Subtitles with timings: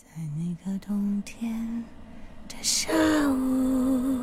[0.00, 1.84] 在那个冬天
[2.48, 2.90] 的下
[3.28, 4.18] 午，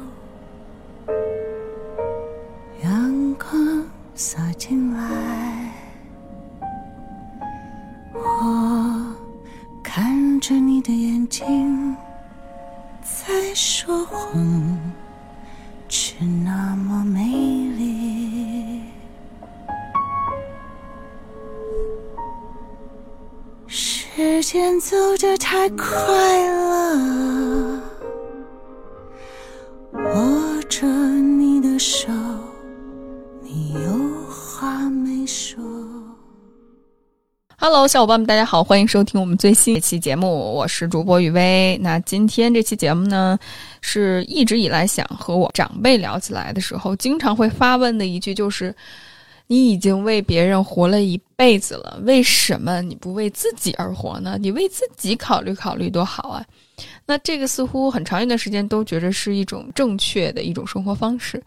[2.84, 3.86] 阳光
[4.16, 4.76] 洒进
[24.80, 25.88] 走得太快
[26.50, 27.82] 了，
[29.94, 32.10] 握着你的手，
[33.42, 33.80] 你有
[34.30, 35.60] 话没说。
[37.58, 41.76] Hello，小伙伴们，大家好，欢迎收听我们最新一期节目，我是主播雨薇。
[41.82, 43.40] 那今天这期节目呢，
[43.82, 48.76] 是一直以来想和我长辈聊起来的时候，经常会发问的一句，就是
[49.48, 54.38] 你已经为别人活了一辈子了，为什么你不为自己而活呢？
[54.40, 56.46] 你为自己考虑考虑多好啊！
[57.06, 61.42] 那这个似乎很长一段时间都觉着是一种正确的一种生活方式，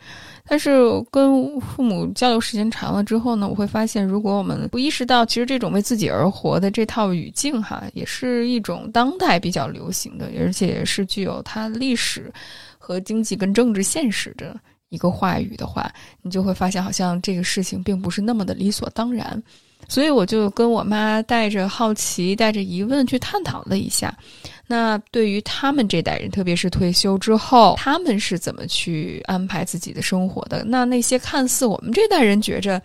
[0.49, 0.81] 但是
[1.11, 12.33] 跟父母交流时间长了之后呢，我会发现，如果我们不意识到，其实这种为自己而活的这套语境哈，也是一种当代比较流行的，而且也是具有它历史
[12.79, 14.59] 和经济跟政治现实的
[14.91, 19.43] 一个话语的话，你就会发现，好像这个事情并不是那么的理所当然。
[19.89, 24.17] 所以我就跟我妈带着好奇、带着疑问去探讨了一下。
[24.67, 30.63] 那对于他们这代人，特别是退休之后，他们是怎么去安排自己的生活的？
[30.65, 32.81] 那那些看似我们这代人觉着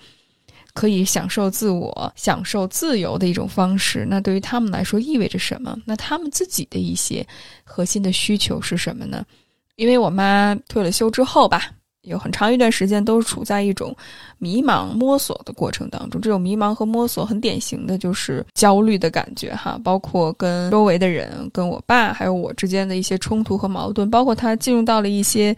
[0.74, 5.78] 可以享受自我、享受自由的一种方式，那对于他们来说意味着什么？
[5.86, 7.26] 那他们自己的一些
[7.64, 9.24] 核心的需求是什么呢？
[9.76, 11.70] 因为我妈退了休之后吧，
[12.06, 13.96] 有很长一段时间都处在一种
[14.38, 16.22] 迷茫摸索的过程当中。
[16.22, 25.56] 这种迷茫和摸索很典型的就是焦虑的感觉哈，包括跟周围的人、跟我爸还有我之间的一些冲突和矛盾，包括他进入到了一些，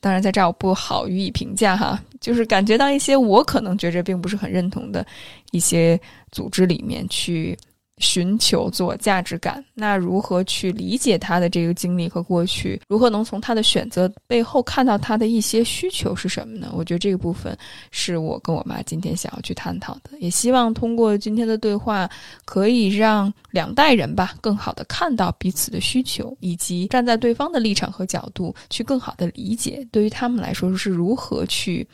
[0.00, 5.06] 当然在这儿我不好予以评价哈，就是感觉到一些我可能觉着并不是很认同的
[5.52, 6.00] 一些
[6.32, 7.56] 组织里面去。
[8.00, 12.80] 寻求自我价值感，那如何去理解他的这个经历和过去？
[12.88, 16.72] 如何能从他的选择背后看到他的一些需求是什么呢？
[16.74, 17.56] 我觉得这个部分
[17.92, 22.10] 是我跟我妈今天想要去探讨的，也希望通过今天的对话，
[22.44, 31.86] 可以让两代人吧更好的看到彼此的需求，以及站在对方的立场和角度去更好的理解，对于他们来说是如何去。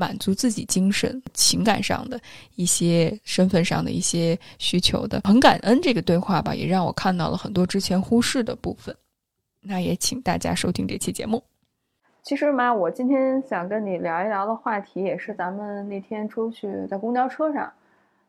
[0.00, 2.18] 满足自己精神、情感上的
[2.54, 8.96] 一些、身份上的一些需求的，很感恩这个对话吧，也让我看到了很多之前忽视的部分。
[9.60, 11.42] 那也请大家收听这期节目。
[12.22, 17.70] 其实妈，我今天想跟你聊一聊的话题，也是咱们那天出去在公交车上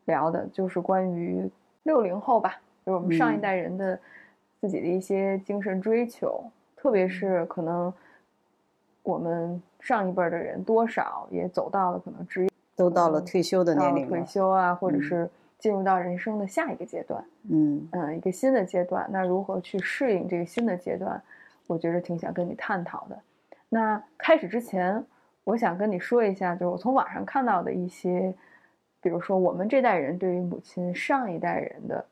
[0.04, 1.50] 聊的，就是关于
[1.84, 3.98] 六零后吧，就是我们上一代人的
[4.60, 6.44] 自己的一些精神追求，
[6.76, 7.90] 特别是可能
[9.02, 9.62] 我们。
[9.82, 15.28] 上一辈的人多少也走到了可能职业都到了退休的年龄，退休啊，或者是
[15.58, 19.06] 进入到人生的下一个阶段，嗯嗯，一个新的阶段。
[19.10, 21.20] 那如何去适应这个新的阶段？
[21.66, 23.18] 我觉得挺想跟你探讨的。
[23.68, 25.04] 那开始之前，
[25.42, 28.32] 我想跟你说一下，就是我从网上看到的一些，
[29.00, 32.04] 比如说我们这代人对于母亲上一代人的，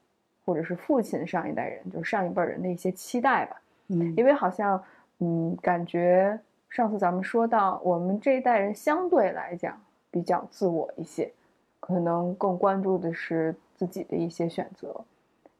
[0.45, 3.61] 或者是父亲上一代人，就是上一辈人的一些期待吧。
[3.89, 4.83] 嗯，因为好像
[5.21, 6.39] 嗯，感觉。
[6.71, 11.31] 上次咱们说到，我们这一代人相对来讲比较自我一些，
[11.81, 14.95] 可能更关注的是自己的一些选择，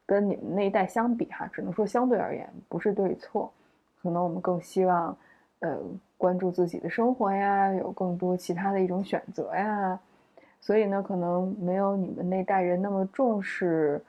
[0.07, 3.53] 跟你们那一代相比哈，只能说相对而言，不是对错，
[4.01, 5.17] 可能我们更希望，
[5.59, 5.79] 呃，
[6.17, 9.99] 关注自己的生活呀，有更多其他的一种选择呀，
[10.61, 14.01] 所以呢，可能没有你们那代人那么重视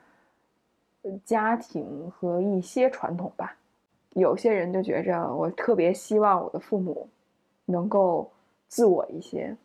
[1.26, 3.56] 家庭和一些传统吧。
[4.14, 7.08] 有些人就觉着，我特别希望我的父母
[7.66, 8.30] 能够
[8.68, 9.56] 自我一些，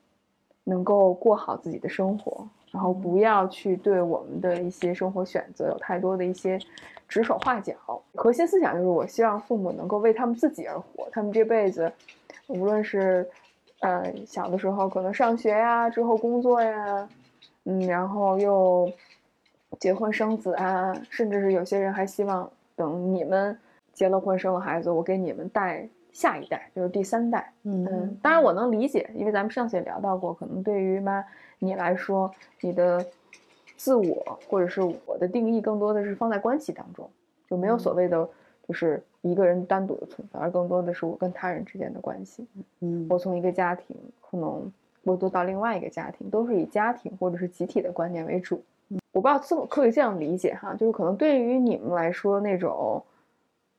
[0.65, 6.59] 能够过好自己的生活，然后不要去对我们的一些生活选择有太多的一些
[7.09, 7.75] 指手画脚。
[8.15, 11.09] 核心思想就是，我希望父母能够为他们自己而活。
[11.11, 11.91] 他们这辈子，
[12.47, 13.29] 无论是
[13.81, 17.09] 呃小的时候可能上学呀，之后工作呀，
[17.65, 18.89] 嗯，然后又
[19.81, 23.59] 结婚生子啊，甚至是有些人还希望等你们。
[23.97, 27.51] 结了婚，生了孩子，我给你们带下一代，就是第三代。
[27.63, 31.25] 嗯，当然我能理解，因为咱们上次也聊到过，可能对于妈
[31.59, 33.05] 你来说，你的
[33.79, 37.09] 自我或者是我的定义，更多的是放在关系当中，
[37.49, 38.29] 就没有所谓的
[38.69, 42.47] 就是一个人单独的存在，而更多的是我跟他人之间的关系。
[42.81, 44.71] 嗯，我从一个家庭可能
[45.03, 48.63] 过渡到另外一个家庭，都是以家庭或者是集体的观念为主。
[49.13, 53.03] 我不知道这么可以这样理解哈，就是可能对于你们来说那种，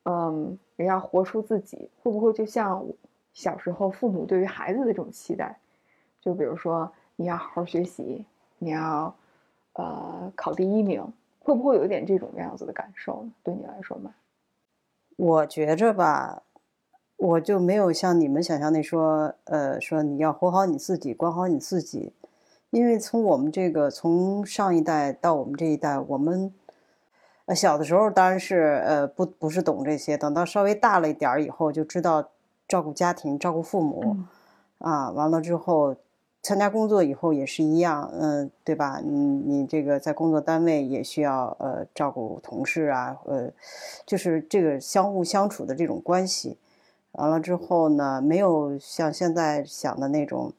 [0.09, 2.81] 嗯，也要活出自己，会不会就像
[3.33, 5.59] 小时候父母对于孩子的这种期待？
[6.21, 8.25] 就比如说你要好好学习，
[8.57, 9.13] 你要
[9.74, 11.04] 呃考第一名，
[11.39, 13.31] 会不会有一点这种样子的感受呢？
[13.44, 14.13] 对你来说吗？
[15.18, 16.44] 我觉着吧，
[17.18, 22.13] 我就没有像你们想象那说，呃，说你要活好你自己，管好你自己。
[22.69, 26.54] 因为从我们这个从上一代到我们这一代，我们
[27.47, 32.29] 呃小的时候当然是呃不不是懂这些，等到稍微大了一点儿以后，就知道
[32.67, 34.17] 照顾家庭、照顾父母，
[34.79, 35.95] 啊，完了之后
[36.44, 39.01] 参加工作以后也是一样，嗯，对吧？
[39.03, 43.49] 你你这个在工作单位也需要呃照顾同事啊，呃，
[44.05, 46.57] 就是这个相互相处的这种关系。
[47.13, 50.53] 完了之后呢，没有像现在想的那种。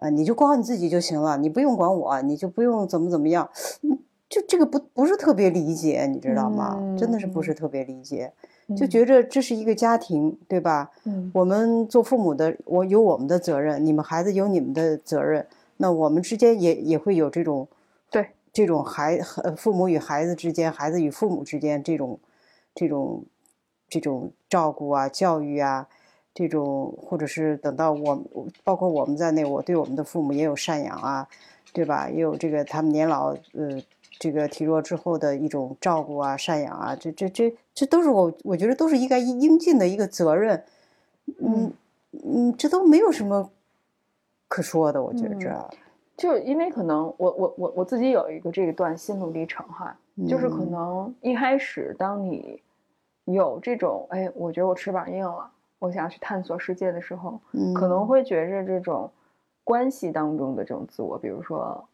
[0.00, 3.50] 呃，你就管好你自己就行了，你不用管我，你就不用怎么怎么样，
[4.28, 6.78] 就这个不不是特别理解，你知道吗？
[6.98, 8.32] 真的是不是特别理解，
[8.76, 10.90] 就觉着这是一个家庭，对吧？
[11.04, 15.46] 嗯，我们做父母的，我有我们的责任，你们孩子有你们的责任，
[15.78, 17.66] 那我们之间也也会有这种，
[18.10, 19.18] 对，这种孩
[19.56, 22.18] 父母与孩子之间，孩子与父母之间这种，
[22.74, 23.24] 这种，
[23.88, 25.88] 这种照顾啊，教育啊。
[26.34, 28.24] 这种，或者是等到我，
[28.62, 31.26] 包括我们在内，我对我们的父母也有赡养啊，
[31.72, 32.08] 对吧？
[32.08, 33.82] 也有这个他们年老，呃，
[34.18, 40.64] 这个体弱之后的一种照顾啊、赡养啊，这、这、这、这都是我，我觉得都是应该应尽的一个责任。
[41.40, 41.72] 嗯
[42.24, 43.50] 嗯，这都没有什么
[44.48, 45.70] 可说的，我觉着。
[46.16, 52.60] 就因为可能我我我我自己有一个这一段心路历程哈，就是可能一开始当你
[53.26, 55.48] 有这种，哎，我觉得我翅膀硬了。
[55.78, 57.40] 我想要去探索世界的时候，
[57.72, 59.08] 可能会觉着这种
[59.62, 61.87] 关系当中的这种自我，比如说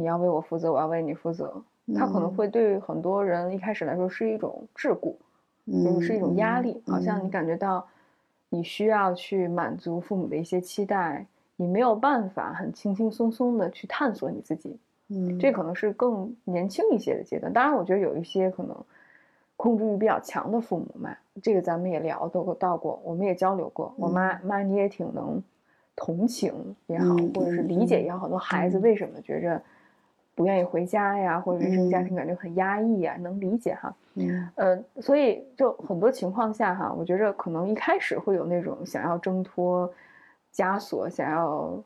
[0.00, 1.62] 你要为我负责，我要为你负责，
[1.94, 5.14] 他可能会对很多人一开始来说是一种桎梏，
[5.84, 7.86] 就是是一种压力，好像你感觉到
[8.48, 11.26] 你需要去满足父母的一些期待，
[11.56, 14.78] 你没有办法很轻轻松松的去探索你自己。
[15.08, 17.52] 嗯，这可能是更年轻一些的阶段。
[17.52, 18.76] 当然，我觉得有一些可能。
[19.62, 23.92] 控制欲比较强的父母嘛，这个咱们也聊都到过，我们也交流过。
[23.98, 25.38] 我妈妈，你也挺能
[25.94, 29.62] 同情也好，或者是理解也好，很多孩子为什么觉着
[30.40, 33.94] 不愿意回家呀，或者原生家庭感觉很压抑呀，能理解哈。
[34.14, 39.92] 嗯，呃，所以就很多情况下哈，我觉着可能一开始会有那种想要挣脱
[40.54, 41.78] 枷锁，想要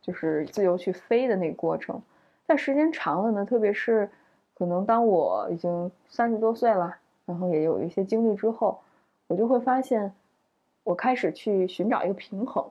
[0.00, 2.00] 就是自由去飞的那个过程，
[2.46, 4.08] 但时间长了呢，特别是
[4.54, 6.96] 可能当我已经三十多岁了。
[7.26, 8.80] 然后也有一些经历之后，
[9.26, 10.10] 我就会发现，
[10.82, 12.64] 我开始去寻找一个平衡，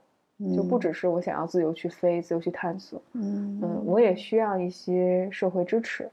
[0.56, 6.10] 就不只是我想要自由去飞、自由去探索，嗯嗯，我也需要一些社会支持，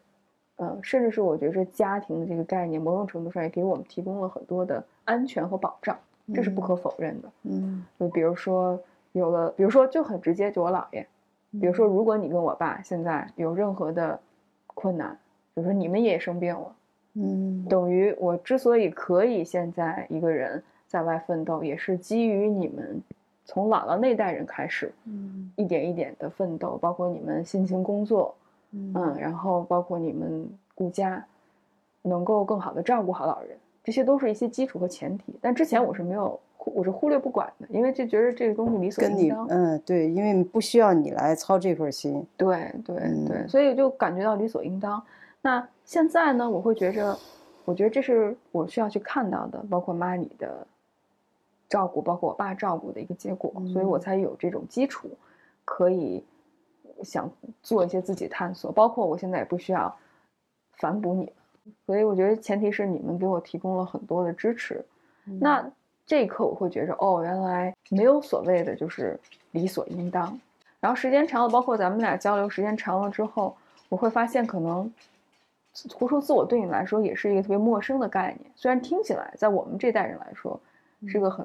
[0.56, 5.98] 嗯，甚至是我觉得家庭的这个概念，某种程度上也给我们提供了很多的安全和保障，
[6.32, 8.80] 这是不可否认的，嗯，就比如说
[9.12, 11.06] 有了，比如说就很直接，就我姥爷，
[11.60, 14.18] 比如说如果你跟我爸现在有任何的
[14.68, 15.18] 困难，
[15.54, 16.74] 比如说你们也生病了。
[17.16, 23.00] 嗯，等于我之所以可以现在一个人在外奋斗，也是基于你们
[23.44, 28.34] 从姥姥那代人开始，嗯，一点一点的奋斗，包括你们辛勤工作，
[28.72, 31.24] 嗯，然后包括你们顾家，
[32.02, 35.34] 能够更好的照顾好老人，这些都是一些基础和前提。
[35.40, 39.46] 但之前我是没有，我是忽略不管的，因为就觉得这个东西理所应当。
[39.50, 42.26] 嗯，对，因为不需要你来操这份心。
[42.36, 42.96] 对对
[43.28, 45.02] 对，所以就感觉到理所应当。
[45.42, 47.14] 那现在呢，我会觉着，
[47.66, 50.66] 我觉得这是我需要去看到的，包括妈你的
[51.74, 55.10] 照顾，包括我爸照顾的一个结果，所以我才有这种基础，
[55.64, 56.22] 可以
[57.02, 57.28] 想
[57.64, 59.92] 做一些自己探索，包括我现在也不需要
[60.74, 64.84] 反哺你们，所以我觉得前提是你们给我提供了很多的支持。
[65.40, 65.68] 那
[66.06, 69.18] 这一刻我会觉着，哦，原来没有所谓的就是
[69.50, 70.38] 理所应当。
[70.78, 73.56] 然后时间长了，包括咱们俩交流时间长了之后，
[73.88, 74.88] 我会发现可能。
[75.98, 80.60] 活出自我对你来说也是一个特别陌生的概念，虽然听起来在我们这代人来说
[81.08, 81.44] 是个很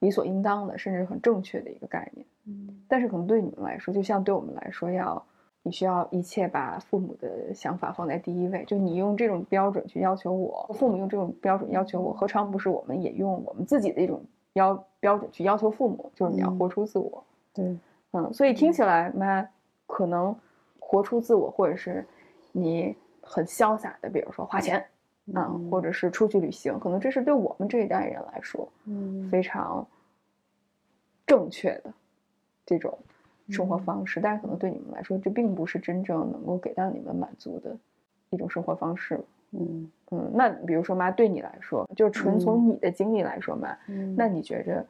[0.00, 5.24] 理所应当的，甚至很正确的一个概念，嗯，但是可能对你们来说，就像对我们来说，要
[5.62, 14.22] 你需要一切把父母的想法放在第一位，就你用这种标准去要求我，父母用这种标准要求我，何尝不是我们也用我们自己的一种
[14.52, 16.10] 要标准去要求父母？
[16.14, 17.76] 就是你要活出自我，对，
[18.12, 19.48] 嗯，所以听起来，妈
[19.86, 20.34] 可能
[20.78, 22.06] 活出自我，或者是
[22.52, 22.94] 你。
[23.28, 24.86] 很潇洒的，比如说花钱，
[25.34, 29.86] 啊，或者是出去旅行，可能这是对我们这一代人来说，嗯，非常
[31.26, 31.92] 正确的
[32.64, 32.96] 这种
[33.48, 34.20] 生活方式。
[34.20, 37.76] 但是可能对你们来说，这并不是真正能够给到你们满足的
[38.30, 39.20] 一种生活方式。
[39.50, 39.90] 嗯。
[40.12, 44.14] 嗯，那比如说妈，对你来说，就纯从你的经历来说嘛，嗯。
[44.16, 44.86] 那你觉着，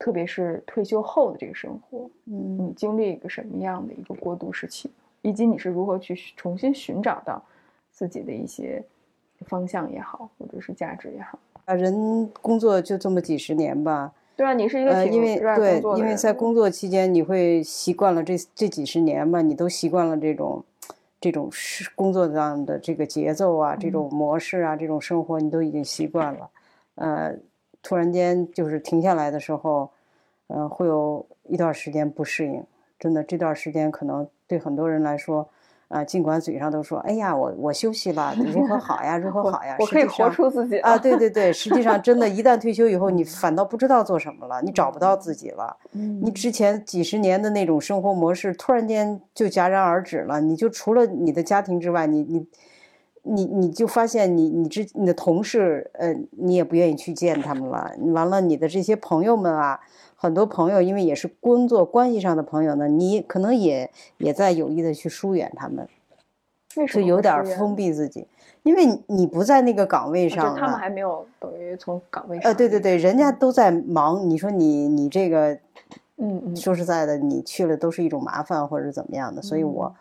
[0.00, 2.58] 特别是退休后的这个生活，嗯。
[2.58, 4.90] 你经历一个什么样的一个过渡时期，
[5.22, 7.40] 以及你是如何去重新寻找到
[7.92, 8.82] 自己的一些
[9.46, 11.38] 方向也好，或者是价值也好。
[11.64, 20.64] 啊，人工作就这么几十年吧，对啊，你是一个因为对因为在工作期间，你会习惯了这这几十年嘛，你都习惯了这种
[21.20, 26.50] 这种是工作上的这个节奏啊，这种模式啊，这种生活，你都已经习惯了。
[26.96, 27.36] 呃，
[27.82, 29.90] 突然间就是停下来的时候，
[30.48, 32.64] 呃，会有一段时间不适应。
[32.98, 35.48] 真的，这段时间可能对很多人来说，
[35.90, 45.76] 啊，尽管嘴上都说“哎呀，我我休息了，如何好呀，如何好呀”，我可以活出自己啊，对对对，实际上真的， 一旦退休以后，你反倒不知道做什么了，你找不到自己了。
[45.92, 50.40] 嗯你之前几十年的那种生活模式，突然间就戛然而止了。
[50.40, 52.46] 你就除了你的家庭之外，你你
[53.24, 57.90] 你你就发现你你之你的同事，呃，你也不愿意去见他们了。
[58.14, 59.80] 完了，你的这些朋友们啊，
[60.22, 65.88] 很多朋友因为也是工作关系上的朋友呢，你可能也也在有意的去疏远他们，
[66.92, 68.26] 就有点儿封闭自己，
[68.62, 70.60] 因为你你不在那个岗位上了。
[70.60, 72.50] 他们还没有等于从岗位上。
[72.50, 75.54] 呃，对对对，人家都在忙，你说你你这个，
[76.18, 79.94] 嗯嗯说实在的，你去了都是一种麻烦或者怎么样的，所以嗯我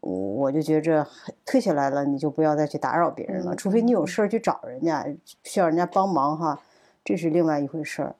[0.00, 1.06] 我我就觉着
[1.46, 5.06] 退下来了，你就不要再去打扰别人了，嗯除非你有嗯事儿去找人家，
[5.44, 6.60] 需要人家帮忙哈，
[7.04, 8.16] 这是另外一回事儿。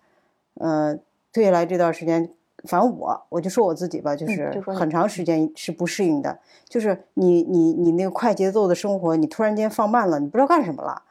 [0.54, 0.96] 呃，
[1.34, 2.30] 退下来这段时间，
[2.62, 11.02] 反正我我就说我自己吧，就嗯是很长时间是不适应的，就是你你你那个快节奏的生活，你突然间放慢了，你不知道干什么了。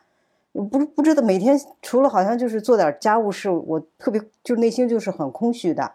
[0.54, 5.92] 我不不知道每天除了好像就是做点家务事，我特别就内心就是很空虚的。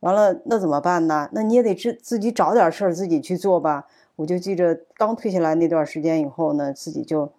[0.00, 1.28] 完了，那怎么办呢？
[1.32, 3.86] 那你也得自自己找点事儿自己去做吧。
[4.16, 7.32] 我就记着刚退下来那段时间以后呢，自己就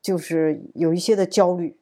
[0.00, 1.76] 就是有一些的焦虑，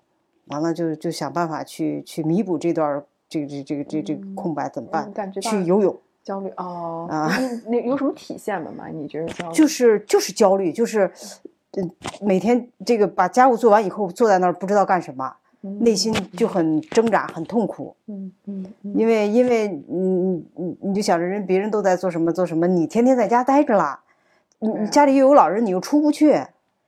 [0.46, 5.12] 完了就就想办法去去弥补这段儿这个这这个这这个嗯空白怎么办嗯？
[5.12, 7.28] 感觉去游泳，焦虑哦啊
[7.66, 8.70] 你那有什么体现吗？
[8.76, 9.54] 妈，你觉得焦虑？
[9.54, 11.10] 就是就是焦虑，就是
[11.72, 15.34] 嗯每天这个把家务做完以后坐在那儿不知道干什么，
[15.80, 17.96] 内心就很挣扎，很痛苦。
[18.06, 24.00] 嗯嗯嗯因为因为你你你就想着人别人都在做什么做什么，你天天在家待着了，
[24.58, 26.32] 你你家里又有老人，你又出不去，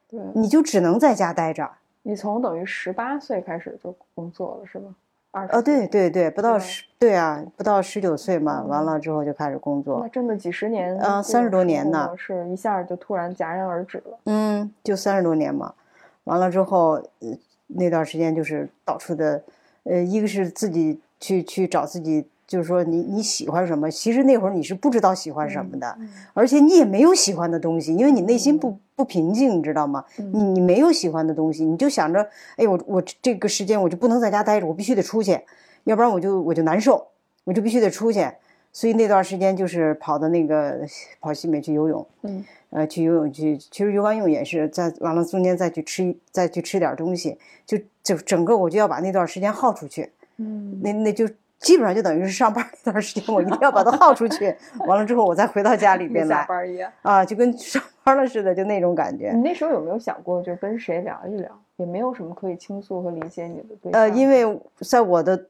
[0.09, 1.71] 对，你就只能在家待着。
[2.03, 4.95] 你从等于十八岁开始就工作了是吗？
[5.35, 14.19] 二哦，对对对，不到十，对啊，不到十九岁嘛，完嗯了之后就开始工作那作，真的几十年，嗯，三十多年呢，是一下就突然戛然而止了。
[14.27, 15.75] 嗯，就三十多年嘛，
[16.23, 17.37] 完了之后，呃，
[17.67, 19.43] 那段时间就是到处的，
[19.83, 30.05] 呃，一个是自己去去找自己，就是说你你喜欢什么，其实那会儿你是不知道喜欢什么的，嗯而且你也没有喜欢的东西，因为你内心不不平静，你知道吗？
[30.19, 30.31] 嗯。
[30.33, 32.25] 你你没有喜欢的东西，你就想着，
[32.57, 35.41] 哎，我我这个时间我就不能在家待着，我必须得出去，
[35.83, 37.09] 要不然我就我就难受，
[37.43, 38.25] 我就必须得出去。
[38.73, 40.81] 所以那段时间就是跑到那个
[41.21, 42.45] 跑西美去游泳，嗯。
[42.71, 50.81] 呃，去游泳去，其实游完泳也是在完了中间再去吃再去吃点东西，就就整个我就要把那段时间耗出去，嗯。
[50.83, 51.29] 那那就
[51.61, 54.55] 基本上就等于是上班那段时间，我一定要把它耗出去，
[54.87, 56.45] 完了之后我再回到家里边来。
[56.47, 56.93] 班一样。
[57.01, 59.33] 啊，就跟上班了似的，就那种感觉。
[59.33, 61.51] 你那时候有没有想过，就跟谁聊一聊？
[61.77, 64.01] 也没有什么可以倾诉和理解你的对象。
[64.01, 65.47] 呃，因为在我的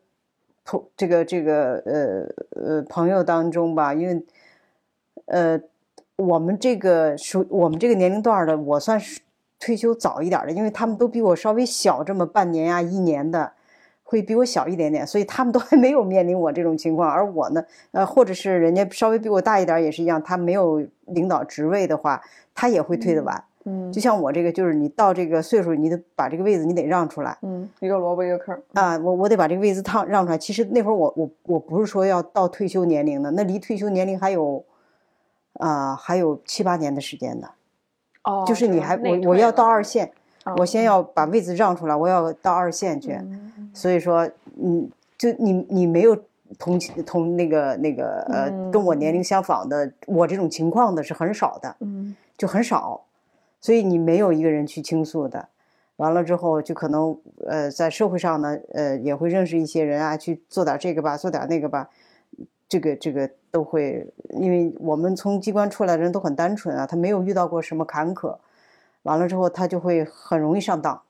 [0.64, 4.24] 朋这个这个呃呃朋友当中吧，因为
[5.26, 5.60] 呃
[6.16, 9.20] 我们这个属我们这个年龄段的，我算是
[9.58, 13.52] 退休早一点的，因为他们都比我稍微小这么半年呀、一年的。
[14.04, 22.22] 会比我小一点点，所以他们都还没有面临我这种情况，而我呢，呃，或者是人家稍微比我大一点儿也是一样，他没有领导职位的话，
[22.54, 23.42] 他也会退得晚。
[23.66, 28.54] 嗯就像我这个，就是你到这个岁数，你得把这个位子你得让出来嗯，一个萝卜一个坑。
[28.74, 28.98] 啊！
[28.98, 30.36] 我我得把这个位子让让出来。
[30.36, 34.62] 其实那会儿我我我不是说要到退休年龄的，那离退休年龄还有
[35.54, 37.48] 啊、还有七八年的时间呢。
[38.24, 40.12] 哦，就是你还我我要到二线，
[40.58, 43.12] 我先要把位子让出来，我要到二线去。
[43.12, 44.26] 嗯所以说，
[44.58, 44.88] 嗯，
[45.18, 46.16] 就你你没有
[46.58, 51.76] 同情同那个那个呃跟我年龄相仿的我这种情况的是很少的。
[51.80, 53.04] 嗯就很少，
[53.60, 55.48] 所以你没有一个人去倾诉的。
[55.98, 57.16] 完了之后，就可能
[57.46, 61.88] 呃，在社会上呢，呃，也会认识一些人啊，去做点这个吧，做点那个吧，
[62.68, 68.36] 这个这个都会，因为我们从机关出来的人都很单纯啊，他没有遇到过什么坎坷，
[69.04, 71.00] 完了之后他就会很容易上当，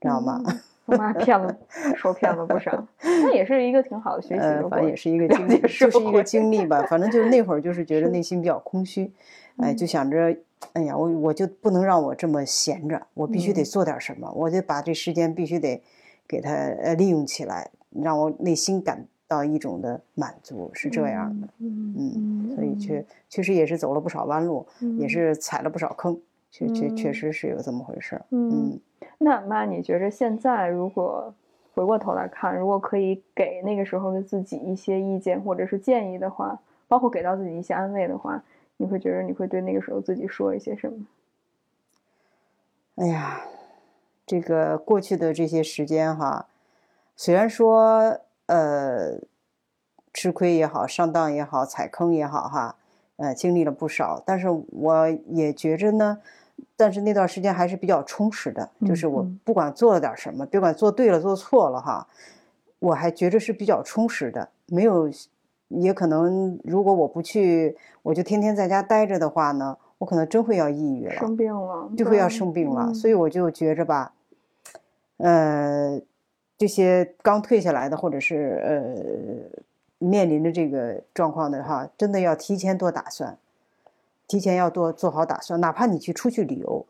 [0.00, 0.40] 知道吗？
[0.44, 0.52] 我
[0.96, 1.54] 妈骗了，
[1.96, 4.40] 受骗了不少，那也是一个挺好的学习
[4.70, 6.22] 反正也是一个经历，就是一个。
[6.22, 6.82] 经历吧。
[6.88, 9.10] 反正就是那会儿就是觉得内心比较空虚，
[9.58, 9.76] 哎，嗯。
[9.76, 10.36] 就想着，
[10.72, 13.64] 哎呀，我我就不能让我这么闲着，我必须得嗯。
[13.64, 15.82] 做点什么，我就把这时间必须得
[16.26, 21.48] 给它呃利用起来，让我内心感到一种的满足，是这样的。
[21.58, 24.66] 嗯嗯，所以确确实也是走了不少弯路，
[24.98, 25.08] 也嗯。
[25.08, 28.24] 是踩了不少坑，确确确嗯实是有这么回事儿。
[28.30, 28.80] 嗯嗯，
[29.18, 31.32] 那妈，你觉着现在如果
[31.74, 38.42] 回过头来看，如果可以给那个时候的自己一些意见或者是建议的话，包括给到自己一些安慰的话，
[38.76, 41.06] 你会觉得你会对那个时候自己说一些什么？
[42.96, 43.42] 哎呀，
[44.26, 46.48] 这个过去的这些时间哈，
[47.14, 49.20] 虽然说呃
[50.12, 52.74] 吃亏也好，上当也好，踩坑也好哈，
[53.18, 56.18] 呃经历了不少，但是我也觉着呢，
[56.76, 62.06] 但是那段时间还是比较充实的，就是我不管做了点什么，别管做对了做错了哈，
[62.78, 65.10] 我还觉着是比较充实的，没有，
[65.68, 71.14] 也可能如果我不去，我就天天在家待着的话呢，我可能真会要抑郁了。
[71.14, 74.12] 生病了，就会要生病了，嗯所以我就觉着吧，
[75.18, 76.00] 呃，
[76.56, 79.60] 这些刚退下来的或者是呃
[79.98, 83.36] 面临着这个状况的哈，真的要提前多打算，
[84.26, 86.86] 提前要多做好打算，哪怕你去出去旅游。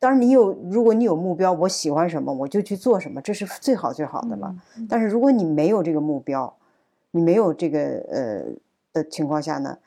[0.00, 4.54] 当然，你有如果你有目标，我喜欢什么我就去做什么，这是最好最好的了。
[4.76, 6.54] 嗯但是如果你没有这个目标，
[7.12, 8.44] 你没有这个呃
[8.92, 9.78] 的情况下呢，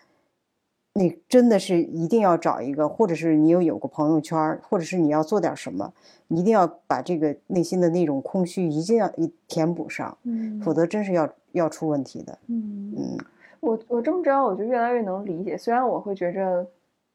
[0.94, 5.94] 你真的是一定要找一个，或者是你有有个朋友圈，或者是你要做点什么，
[6.30, 12.38] 你一定要把这个内心的那种空虚一定要一填补上，嗯否则真是要要出问题的。
[12.48, 13.18] 嗯嗯
[13.60, 15.58] 我我这么着，我就越来越能理解。
[15.58, 16.66] 虽然我会觉着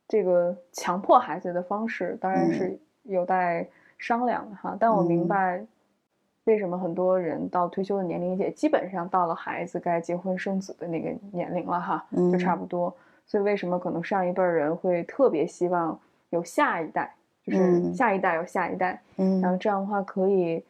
[0.08, 5.64] 这个强迫孩子的方式当然是有待商量的哈，但我明嗯白
[6.44, 12.92] 为什么很多人到退休的年龄也基本上到了孩子该结婚生子的那个年龄了哈，就差嗯不多。
[13.24, 15.98] 所以为什么可能上一辈人会特别希望
[16.30, 17.14] 有下一代，
[17.46, 20.62] 就是嗯下一代有下一代，然后嗯这样的话可以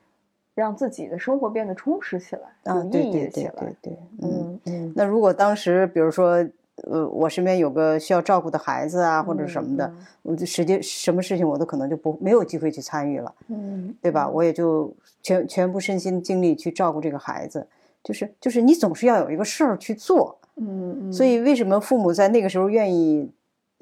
[0.55, 3.77] 让自己的生活变得充实起来，啊，有意义对对对起来对。
[3.83, 4.31] 对，嗯。
[4.31, 6.47] 嗯嗯那如果当时比如说，
[6.85, 13.35] 呃，我身边有个需要照顾的孩子啊，或者什么的，嗯我就实际什么事情我都可能就不没有机会去参与了。
[13.49, 14.29] 嗯，对吧？
[14.29, 17.67] 我也就全全部身心精力去照顾这个孩子，
[18.03, 23.31] 就是就是你总是要有一个事儿去做，嗯嗯，所以为什么父母在那个时候愿意，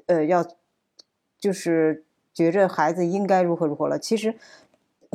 [0.05, 0.45] 呃，要
[1.39, 2.03] 就是
[2.33, 3.97] 觉着孩子应该如何如何了？
[3.99, 4.33] 其实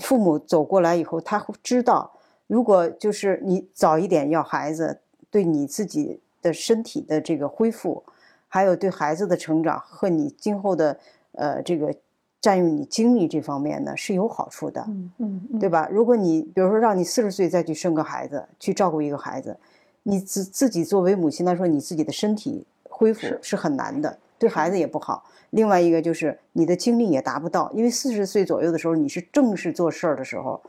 [0.03, 2.13] 父母走过来以后，他会知道，
[2.47, 8.05] 如果就是你早一点要孩子，对你自己的身体的这个恢复，
[8.49, 10.99] 还有对孩子的成长和你今后的
[11.33, 11.95] 呃这个
[12.41, 14.85] 占用你精力这方面呢是有好处的。
[14.87, 15.89] 嗯嗯嗯，对吧？
[15.91, 19.57] 如果你比如说让你四十岁再去生个孩子，去照顾一个孩子，
[20.05, 25.25] 你自自己作为母亲来说，你自己的身体恢复是是很难的，对孩子也不好。
[25.51, 30.61] 另外一个就是你的精力也达不到，因为四十岁左右的时候，你是正式做事儿的时候，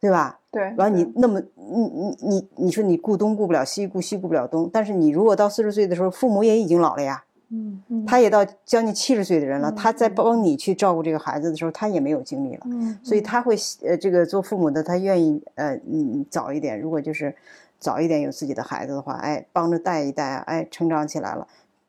[0.00, 0.38] 对吧？
[0.50, 12.62] 对，完你那么你你你你说你顾东顾不了西，顾西顾不了东，但是你如果到四十岁的时候，父母也已经老了呀，嗯嗯，他也到将近七十岁的人了，嗯他在嗯帮你去照顾这个孩子的时候，他也没有精力了。
[12.66, 16.80] 嗯，所以嗯他会呃，这个做父母的，他愿意呃，嗯，早一点。
[16.80, 17.34] 如果就是
[17.78, 21.46] 早一点有自己的孩子的话，哎，帮着带一带啊，哎，成长起来了。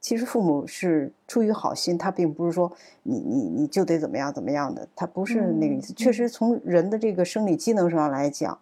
[0.08, 2.72] 其实父母是出于好心，他并不是说
[3.04, 5.91] 你你你就得怎么样怎么样的，他不是那个意思。
[5.91, 8.58] 嗯确实从人的这个生理机能上来讲，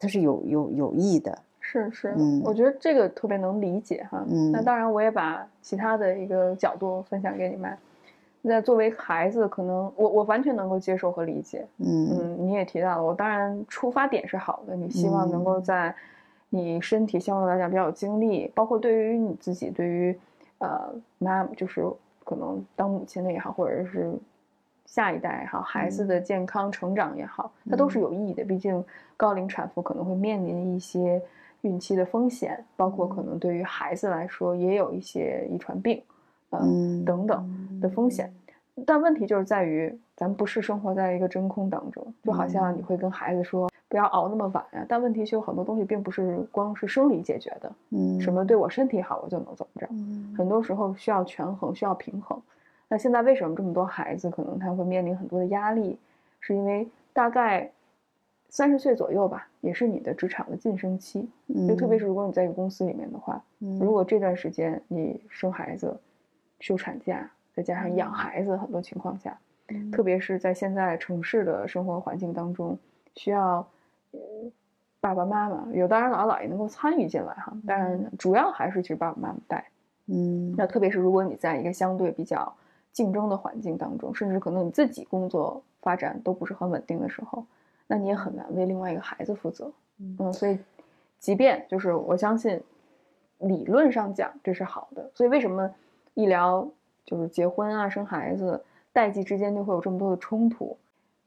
[0.00, 1.38] 它是有有有益的。
[1.60, 4.24] 是是，嗯我觉得这个特别能理解哈。
[4.28, 7.72] 嗯那当然，我也把其他的一个角度分享给你们。
[8.42, 11.64] 那作为孩子，可能我我完全能够接受和理解。
[11.78, 15.94] 嗯嗯，你也提到了，我当然出发点是好的，你希望能够嗯在
[16.48, 20.18] 你身体相对来讲比较有精力，包括对于你自己，对于
[20.58, 21.84] 呃妈就是
[22.24, 24.12] 可能当母亲的也好，或者是
[24.86, 28.44] 下一代也好，孩子的健康成长也好，它都是有意义的。
[28.44, 28.84] 毕竟
[29.16, 31.20] 高龄产妇可能会面临一些
[31.62, 36.02] 孕期的风险，包括可能对于孩子来说也有一些遗传病，
[36.50, 38.32] 呃、嗯等等的风险。
[38.86, 50.34] 但问题就是在于，咱们不是生活在一个真空当中，就好像你会跟孩子说不要熬那么晚呀、但问题是有很多东西并不是光是生理解决的，嗯，什么对我身体好我就能怎么着，嗯。
[50.36, 52.36] 很多时候需要权衡，需要平衡。
[52.88, 55.96] 那现在为什么这么多孩子可能他会面临很多的压力，
[56.40, 57.70] 是因为大概
[58.48, 61.28] 三十岁左右吧，也是你的职场的晋升期，
[61.68, 65.96] 就特别是如果你在一个公司里面的话，嗯如果这段时间你生孩子、
[66.58, 72.76] 休产假，再加上养孩子，很多情况下，嗯特别是在现在城市的生活环境当中，
[73.14, 73.64] 需要呃
[75.00, 79.64] 爸爸妈妈，有当然姥姥姥爷能够参与进来哈，当然主要还是其实爸爸妈妈带。
[80.06, 82.54] 嗯那特别是如果你在一个相对比较
[82.92, 87.44] 竞争的环境当中，甚至可能你自己工作发展都不是很稳定的时候，
[87.86, 89.70] 那你也很难为另外一个孩子负责。
[89.98, 90.58] 嗯，所以
[91.18, 92.62] 即便就是我相信
[93.38, 95.70] 理论上讲这是好的，所以为什么
[96.14, 96.68] 医疗
[97.04, 100.76] 就是结婚啊、生孩子代际之间就会有这么多的冲突？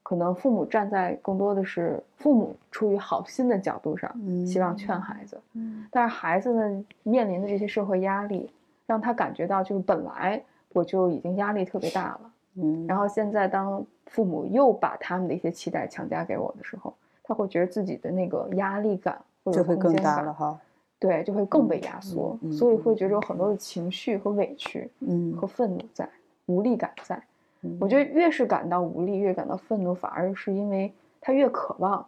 [0.08, 4.10] 可能父母站在更多的是父母出于好心的角度上，
[4.46, 8.50] 希望劝孩子，嗯但是孩子呢面临的这些社会压力，
[8.86, 10.42] 让他感觉到就是本来
[10.72, 20.58] 我就已经压力特别大了， 嗯，然后现在当父母又把他们的一些期待强加给我的时候，他会觉得自己的那个压力感或者就会更空间感大了哈。
[20.98, 26.08] 对，就会更被压缩，嗯嗯所以会觉得有很多的情绪和委屈嗯和愤怒在，
[26.46, 27.22] 无力感在。
[27.62, 32.06] 嗯我觉得越是感到无力，越感到愤怒，反而是因为他越渴望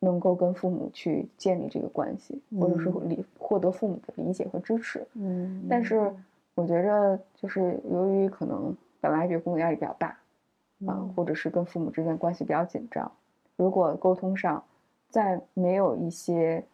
[0.00, 3.08] 能够跟父母去建立这个关系，或者是嗯。
[3.08, 5.06] 理获得父母的理解和支持。
[5.14, 6.12] 嗯，但是
[6.54, 10.18] 我觉着，就是由于可能本来比如工作压力比较大，啊
[10.86, 13.10] 嗯，或者是跟父母之间关系比较紧张，
[13.56, 14.62] 如果沟通上
[15.08, 16.64] 再没有一些，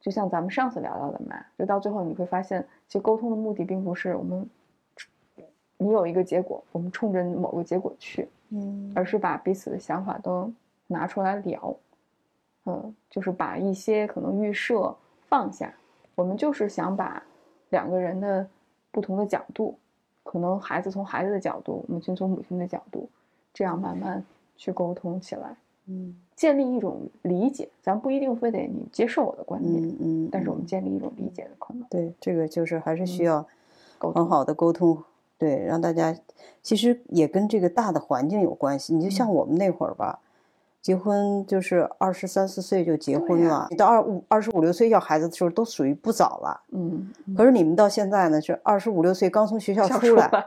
[0.00, 4.48] 就像咱们上次聊到的嘛，就到最后你会发现，其实沟通的目的并不是我们，
[5.78, 10.52] 你有一个结果，我们冲着某个结果去，嗯而是把彼此的想法都
[10.86, 11.76] 拿出来聊，
[12.64, 14.94] 嗯，就是把一些可能预设
[15.28, 15.74] 放下，
[16.14, 17.22] 我们就是想把
[17.70, 18.48] 两个人的
[18.90, 19.76] 不同的角度，
[20.22, 23.08] 可能孩子从孩子的角度，母亲从母亲的角度，
[23.52, 24.24] 这样慢慢
[24.56, 27.68] 去沟通起来，嗯建立一种理解。
[27.82, 31.82] 咱不一定非得你接受我的观点，嗯嗯，但是我们嗯建立一种理解的可能。
[31.88, 33.46] 对这个就是还是需嗯要
[34.12, 35.02] 很好的沟通，
[35.38, 36.14] 对，让大家
[36.62, 38.94] 其实也跟这个大的环境有关系。
[38.94, 40.18] 你就嗯像我们那会儿吧，
[40.80, 46.60] 结婚就是二十三四岁就结婚了，你到二五二十五六岁要孩子的时候都属于不早了。
[46.72, 50.46] 嗯，可是你们到现在呢，是二十五六岁刚从学校出来，来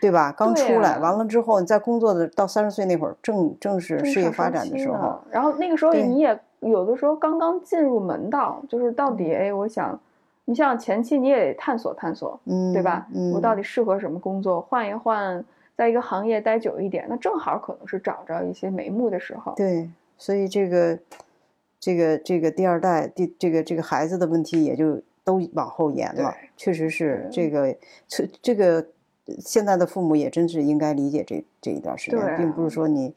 [0.00, 0.32] 对吧？
[0.38, 9.98] 刚出来，呀完了之后你在工作的到三十岁那会儿，正正是事业发展的时候，然后那个时候你也有的时候刚刚进入门道，就是到底哎，我想，
[10.44, 13.06] 你像前期你也得探索探索，嗯，对吧？
[13.14, 14.60] 嗯，我到底适合什么工作？
[14.60, 15.44] 换一换，
[15.76, 19.52] 在一个行业待久一点，那正好可能是找着一些眉目的时候。
[19.54, 20.98] 对，所以这个
[21.78, 27.76] 这个这个第二代第这个这个孩子的问题也就都往后延了对，确实是这个
[28.08, 28.86] 这这个
[29.38, 33.14] 现在的父母也真是应该理解这这一段时间，对并不是啊说你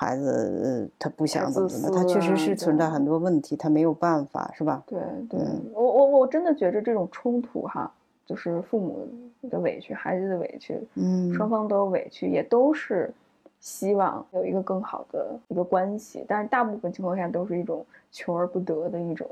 [0.00, 4.82] 孩子呃他不想怎么怎么，他确实啊是存在很多问题，他没有办法，是吧？
[4.86, 7.92] 对对，嗯我我我真的觉着这种冲突哈，
[8.24, 9.06] 就是父母
[9.50, 13.12] 的委屈，孩子的委屈，嗯，双方都有委屈，也都是
[13.60, 19.28] 希望有一个更好的一个关系，但是大部分情况下都是一种求而不得的一种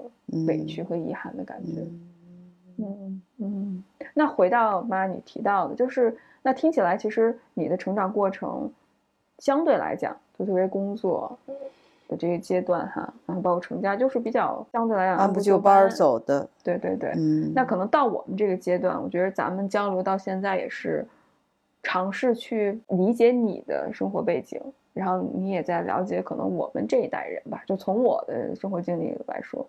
[0.47, 1.81] 委屈和遗憾的感觉。
[1.81, 2.05] 嗯。
[2.81, 8.71] 嗯嗯，那回到妈你提到的，就是那听起来其实你的成长过程
[9.39, 11.37] 相对来讲，就特别工作
[12.09, 15.91] 的这个阶段哈，然后包括成家，就是比较相对来讲按部就就班。
[15.91, 21.07] 走的，对对对，嗯，那可能到我们这个阶段，我觉得咱们交流到现在也是
[21.83, 24.61] 尝试去理解你的生活背景，
[24.95, 29.67] 然后你也在了解可能我们这一代人吧，就从我的生活经历来说，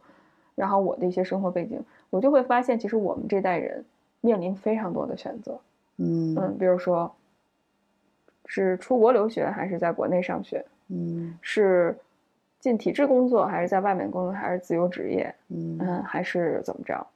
[0.55, 3.84] 然后我的一些生活背景，我就会发现，其实我们这代人
[4.21, 5.60] 面临非常多的选择，
[5.97, 7.12] 嗯嗯，比如说
[8.51, 11.95] 是出国留学还是在国内上学，嗯是
[12.59, 17.07] 进体制工作还是在外面工作，还是自由职业，嗯嗯，还是怎么着？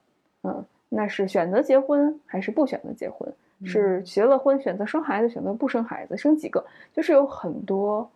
[0.43, 3.28] 嗯，那是选择结婚还是不选择结婚？
[3.60, 6.63] 嗯是结了婚选择生孩子，选择不生孩子，生几个？
[6.93, 8.10] 就是有很多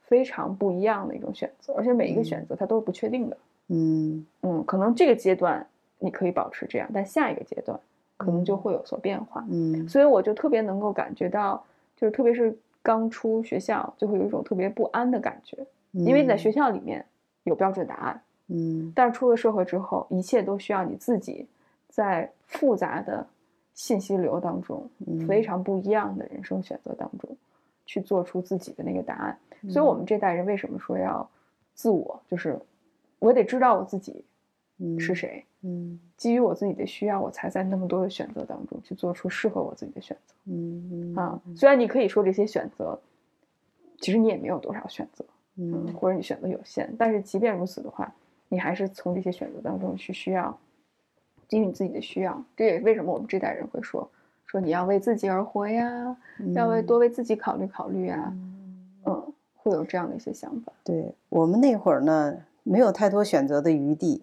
[0.00, 3.36] 非常不一样的一种选择，而且每一个选择它都是不确定的。
[3.68, 5.64] 嗯嗯，可能这个阶段
[5.98, 7.78] 你可以保持这样，但下一个阶段
[8.16, 9.44] 可能就会有所变化。
[9.50, 11.62] 嗯所以我就特别能够感觉到，
[11.96, 15.56] 就是特别是刚出学校，就会有一种特别不安的感觉，
[15.92, 17.04] 嗯，因为你在学校里面
[17.42, 18.22] 有标准答案。
[18.48, 21.46] 嗯但是出了社会之后，一切都需要你自己
[21.88, 23.26] 在复杂的
[23.72, 27.34] 信息流当中，嗯非常不一样的人生选择当中，
[27.86, 29.38] 去做出自己的那个答案。
[29.62, 31.26] 嗯所以，我们这代人为什么说要
[31.72, 32.20] 自我？
[32.30, 32.60] 就是
[33.18, 34.24] 我得知道我自己嗯
[34.98, 41.40] 是谁，嗯基于我自己的需要，我才在那么多的选择当中去做出适合我自己的选择嗯啊。
[41.56, 42.98] 虽然你可以说这些选择，
[44.00, 45.24] 其实你也没有多少选择，
[45.56, 48.12] 嗯或者你选择有限，但是即便如此的话，
[48.48, 50.56] 你还是从这些选择当中去需要
[51.48, 52.44] 基于你自己的需要。
[52.56, 54.08] 这也是为什么我们这代人会说
[54.46, 56.16] 说你要为自己而活呀，
[56.54, 58.32] 要为多为自己考虑考虑呀，
[59.06, 60.72] 嗯，会有这样的一些想法。
[60.82, 64.22] 对我们那会儿呢，没有太多选择的余地，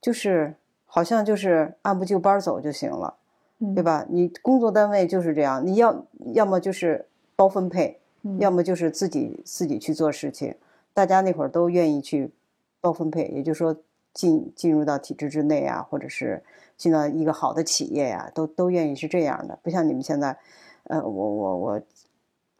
[0.00, 0.54] 就是
[0.84, 3.14] 好像就是按部就班走就行了，
[3.58, 3.82] 嗯对？
[3.82, 4.06] 吧？
[4.08, 6.04] 你工作单位就是这样，你要
[6.34, 10.54] 要么就是包分配，嗯要么就是自己自己去做事情。
[10.94, 12.32] 大家那会儿都愿意去
[12.80, 13.76] 包分配，也就是说
[14.14, 16.42] 进进入到体制之内啊，或者是
[16.76, 19.58] 进到一个好的企业呀、都都愿意是这样的。
[19.62, 20.38] 不像你们现在，
[20.84, 21.82] 呃，我我我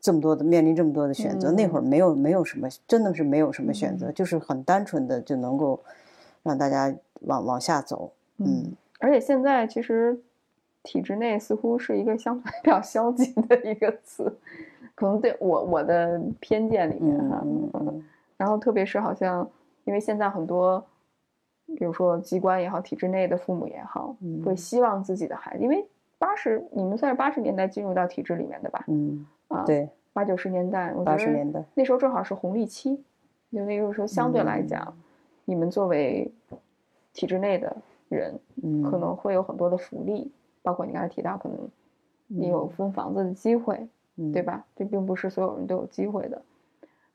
[0.00, 5.82] 这么多的面临这么多的选择，那会儿没有没有什么，真的是没有什么选择，就是很单纯的就能够
[6.42, 8.12] 让大家往往下走。
[8.38, 10.18] 嗯而且现在其实
[10.82, 14.34] 体制内似乎是一个相 对比较消极的一个词，
[14.94, 18.04] 可能对我我的偏见里面哈，嗯嗯
[18.36, 19.48] 然后特别是好像
[19.84, 20.84] 因为现在很多，
[21.76, 25.86] 比如说机关也好，体制内的父母也好，嗯会希望自己的孩子，因为
[26.18, 28.84] 八十你们算是八十年代进入到体制里面的吧？
[28.88, 32.96] 嗯，啊，，对，八九十年代，我觉八十得年代，那时候正好是红利期，
[33.52, 34.96] 就那个时候相对来嗯讲，
[35.44, 36.30] 你们作为
[37.16, 37.74] 体制内的
[38.10, 40.30] 人，嗯，可能会有很多的福利，
[40.62, 41.58] 包括你刚才提到，可能
[42.26, 44.42] 你有分房子的机会，嗯对？
[44.42, 44.64] 吧？
[44.76, 46.40] 这并不是所有人都有机会的。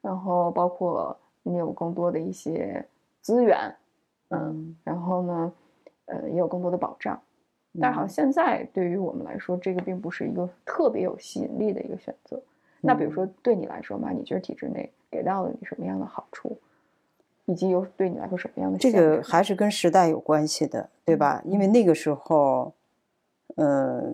[0.01, 2.83] 然后包括你有更多的一些
[3.21, 3.73] 资源，
[4.29, 5.53] 嗯，嗯，然后呢，
[6.05, 7.21] 呃，也有更多的保障。
[7.79, 12.41] 但是好像现在对于我们来说，这个并不是一个特别有吸引力的一个选择。
[12.81, 16.57] 那比如说对你来说嘛，你觉得体制内给到了你什么样的好处，
[17.45, 21.41] 以及有对你来说什么样的这个还是跟时代有关系的，对吧？
[21.43, 22.73] 因为那个时候，
[23.55, 24.13] 呃，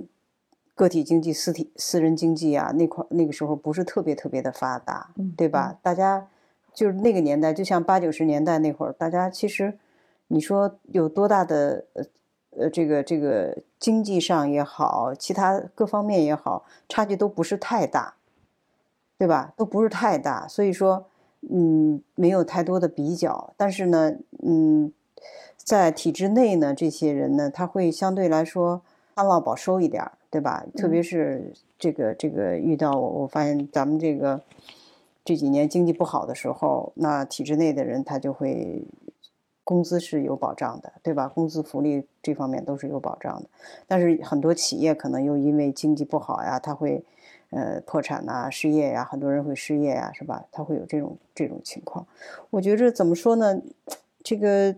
[0.74, 5.78] 个体经济、私体私人经济啊，那块那个时候不是特别特别的发达，嗯对吧？
[5.84, 6.28] 大家
[6.74, 9.78] 就是那个年代，就像八九十年代那会儿，大家其实
[10.28, 12.06] 你说有多大的呃
[12.58, 18.16] 呃这个这个经济上也好，其他各方面也好，差距都不是太大，
[19.18, 19.54] 对吧？
[19.58, 21.06] 都不是太大，所以说。
[21.50, 24.92] 嗯，没有太多的比较，但是呢，嗯，
[25.56, 28.82] 在体制内呢，这些人呢，他会相对来说
[29.16, 30.66] 旱涝保收一点儿，对吧？
[30.76, 34.42] 特别嗯是这个这个遇到我我发现咱们这个
[35.24, 38.84] 这几年经济不好的时候，那体制内的人他就会
[39.64, 41.28] 工资是有保障的，对吧？
[41.28, 43.48] 工资福利这方面都是有保障的，
[43.88, 47.06] 但是很多企业可能又因为经济不好呀，他会。
[47.52, 50.44] 呃，破产呐、失业呀，很多人会失业呀，是吧？
[50.52, 52.06] 他会有这种这种情况。
[52.50, 53.62] 我觉着怎么说呢？
[54.24, 54.76] 这个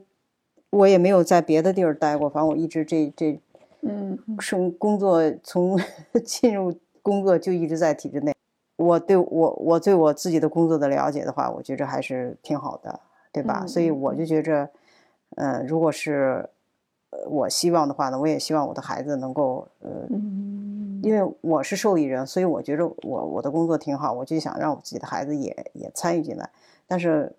[0.69, 3.39] 我也没有在别的地儿待过，反正我一直这这
[3.82, 5.79] 嗯从工作从
[6.23, 8.34] 进入工作就一直在体制内。
[8.75, 12.99] 我对我我对我自己的工作的了解的话，我觉着还是挺好的，
[13.32, 13.62] 对吧？
[13.63, 14.69] 嗯所以嗯我就觉着，
[15.36, 16.47] 呃，如果是
[17.10, 20.59] 呃我希望的话呢，我也希望我的孩子能够呃嗯，
[21.01, 26.49] 因为我是受益人，所以我觉得我我的工作挺好，我就想让我自己的孩子也也参与进来。
[26.88, 27.35] 但是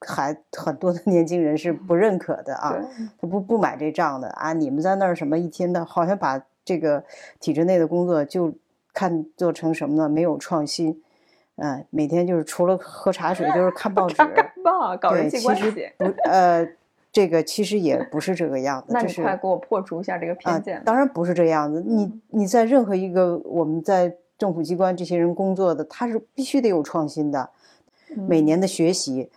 [0.00, 2.76] 还很多的年轻人是不认可的啊，
[3.20, 4.52] 他不不买这账的啊。
[4.52, 7.04] 你们在那儿什么一天的，好像把这个
[7.40, 8.52] 体制内的工作就
[8.92, 10.08] 看做成什么呢？
[10.08, 11.02] 没有创新，
[11.56, 15.92] 嗯、每天就是除了喝茶水就是看报纸，看报搞人对，际关其实系。
[15.98, 16.66] 不呃，
[17.14, 21.80] 这个其实也不是这个样子，那你就是快给我破除一下这个啊偏见。，当然不是这样子。
[21.86, 27.48] 你你在任何一个我们在政府机关这些人工作的，他是必须得有创新的，
[28.16, 29.30] 每嗯年的学习，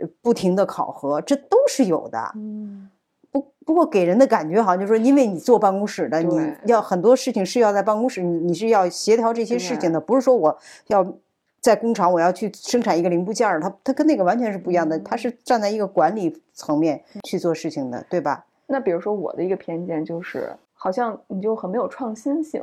[0.00, 2.32] 呃不停的考核，这都是有的。
[2.34, 2.88] 嗯
[3.30, 11.14] 不不过给人的感觉好像就是说，因为你坐办公室的，你要很多事情是要在办公室，你你是要协调这些事情的，不是说我要
[11.62, 18.44] 在工厂我要去生产一个零部件儿，它它跟那个完全是不一样的，它嗯是站在一个管理层面去做事情的，对吧？
[18.66, 22.62] 那比如说我的一个偏见就是，好像你就很没有创新性。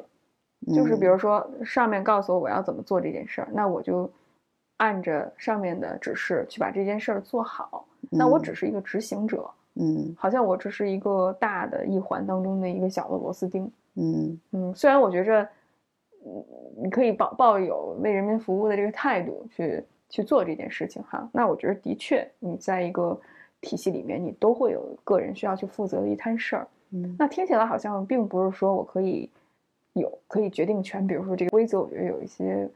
[0.75, 4.11] 就是比嗯如说上面告诉我我要怎么做这件事儿，那我就
[4.75, 7.85] 按着上面的指示去把这件事儿做好。
[8.09, 13.71] 那我嗯只是一个执行者，嗯好像我只是一个大的一环当中的一个小的螺丝钉。
[13.95, 15.49] 嗯嗯，虽然我觉着，嗯，
[16.77, 21.29] 你可以抱抱有为人民服务的这个态度去去做这件事情哈。
[21.33, 23.19] 那我觉得的确，你在一个
[23.61, 26.67] 体系里面，你都会有个人需要去负责的一摊事儿。
[26.91, 29.29] 嗯那听起来好像并不是说我可以
[29.93, 32.69] 有可以决定权，比如说这个规则，我觉得有一些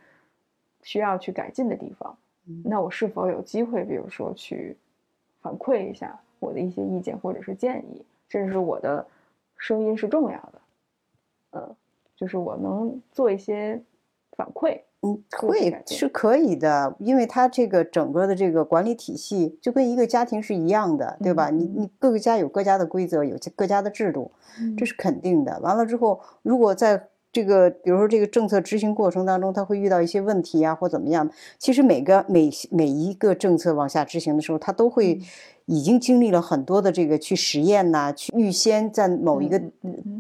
[0.82, 2.16] 需要去改进的地方。
[2.46, 4.76] 嗯那我是否有机会，比如说去
[5.42, 9.06] 反馈一下我的一些意见或者是建议，甚至是我的
[9.58, 10.62] 声音是重要的，
[11.52, 11.76] 嗯，
[12.16, 13.82] 就是我能做一些
[14.38, 21.50] 反馈，嗯，做一些改变会是可以的，因为它这个整个的这个管理体系就跟一个家庭是一样的，对吧？
[21.50, 24.32] 你嗯你各个家有各家的规则，有各家的制度，
[24.78, 25.60] 这是是肯定的。
[25.60, 31.28] 完了之后，如果在这个，比如说这个政策执行过程当中，他会遇到一些问题啊，或怎么样？
[31.58, 35.20] 其实每个每每一个政策往下执行的时候，他都会
[35.66, 39.62] 已经经历了很多的这个去实验呐，去预先在某一个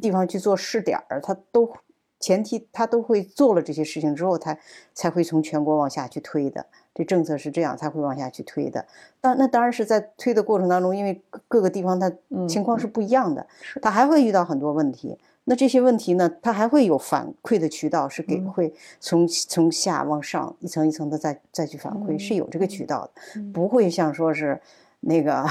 [0.02, 1.72] 地方去做试点儿，他都
[2.20, 4.58] 前提他都会做了这些事情之后，才
[4.94, 6.66] 才会从全国往下去推的。
[6.96, 8.86] 这政策是这样才会往下去推的。
[9.20, 12.12] 当那当然是在推的过程当中，因为各个地方它
[12.48, 13.48] 情况是不一样的，
[13.82, 15.18] 他还会遇到很多问题。
[15.46, 24.62] 那这些问题呢，它还会有反馈的渠道，是给会从从下往上一层一层的再再去反馈，是有这个渠道的，不会像说是
[25.04, 25.44] 那个，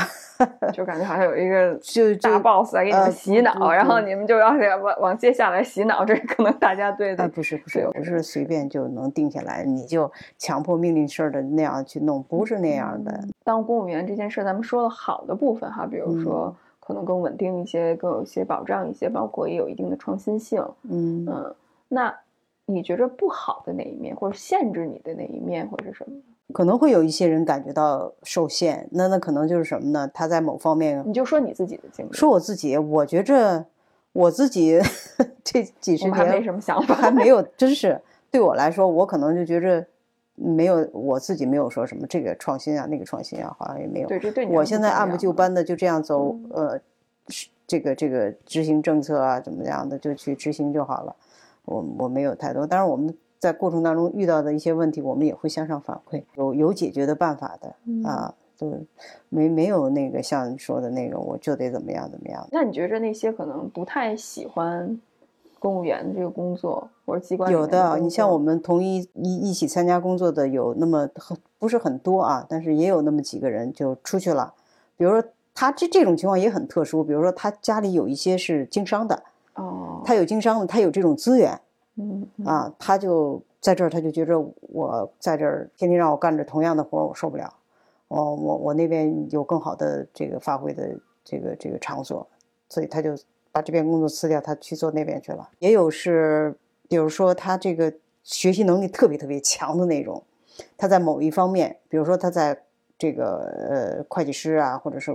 [0.72, 7.28] 就感觉好像有一个 就大 boss 来给你们洗脑，然后你们就要往往接下来洗脑，这可能大家对的。
[7.28, 13.22] 不是不是不是随便就能定下来，你就强迫命令式的那样去弄，不是那样的。
[13.44, 16.54] 当公务员这件事，咱们说了好的部分哈，比如说。
[16.84, 20.60] 可能更稳定一些，更有一些保障一些，包括也有一定的创新性。
[20.82, 21.54] 嗯嗯，
[21.86, 22.12] 那
[22.66, 26.16] 你觉着不好的那一面，或者限制你的那一面，或者是什么？
[26.52, 30.11] 可能会有一些人感觉到受限，那那可能就是什么呢？
[30.12, 32.12] 他在某方面，你就说你自己的经历。
[32.12, 33.66] 说我自己，我觉着
[34.12, 34.81] 我自己
[35.44, 38.00] 这几十年还没什么想法，还没 有，真是
[38.31, 39.87] 对我来说，我可能就觉着。
[40.35, 44.09] 没有，我自己没有说什么这个创新啊，那个创新啊，好像也没有。
[44.09, 46.81] 对，这对我现在按部就班的就这样走，呃，
[47.66, 51.14] 这个这个执行政策啊，怎么样的就去执行就好了。
[51.66, 57.74] 我我没有太多，当然我们在过程当中遇到的一些问题，我们也会向上反馈，有有解决的办法的
[58.09, 58.72] 啊，都
[59.31, 62.46] 没没有那个像你说的那个我就得怎么样怎么样。
[62.52, 64.96] 那你觉着那些可能不太喜欢？
[65.59, 74.55] 公务员这个工作或者机关有的，你像我们同一一一起参加工作的有那么很不是很多啊，但是也有那么几个人就出去了。
[74.96, 79.22] 比如说他这这种情况也很特殊，比如说他家里有一些是经商的，
[79.55, 81.61] 哦，他有经商的，他有这种资源，
[81.96, 87.55] 嗯啊，他就在这儿，他就觉着我在这儿天天让我干着同样的活，我受不了。
[88.09, 92.26] 我，我我那边有更好的这个发挥的这个这个场所，
[92.68, 93.16] 所以他就。
[93.55, 95.50] 把这边工作辞掉，他去做那边去了。
[95.59, 96.57] 也有是，
[96.88, 100.22] 比如说他这个学习能力特别特别强的那种，
[100.78, 102.62] 他在某一方面，比如说他在
[102.96, 105.14] 这个呃会计师啊，或者是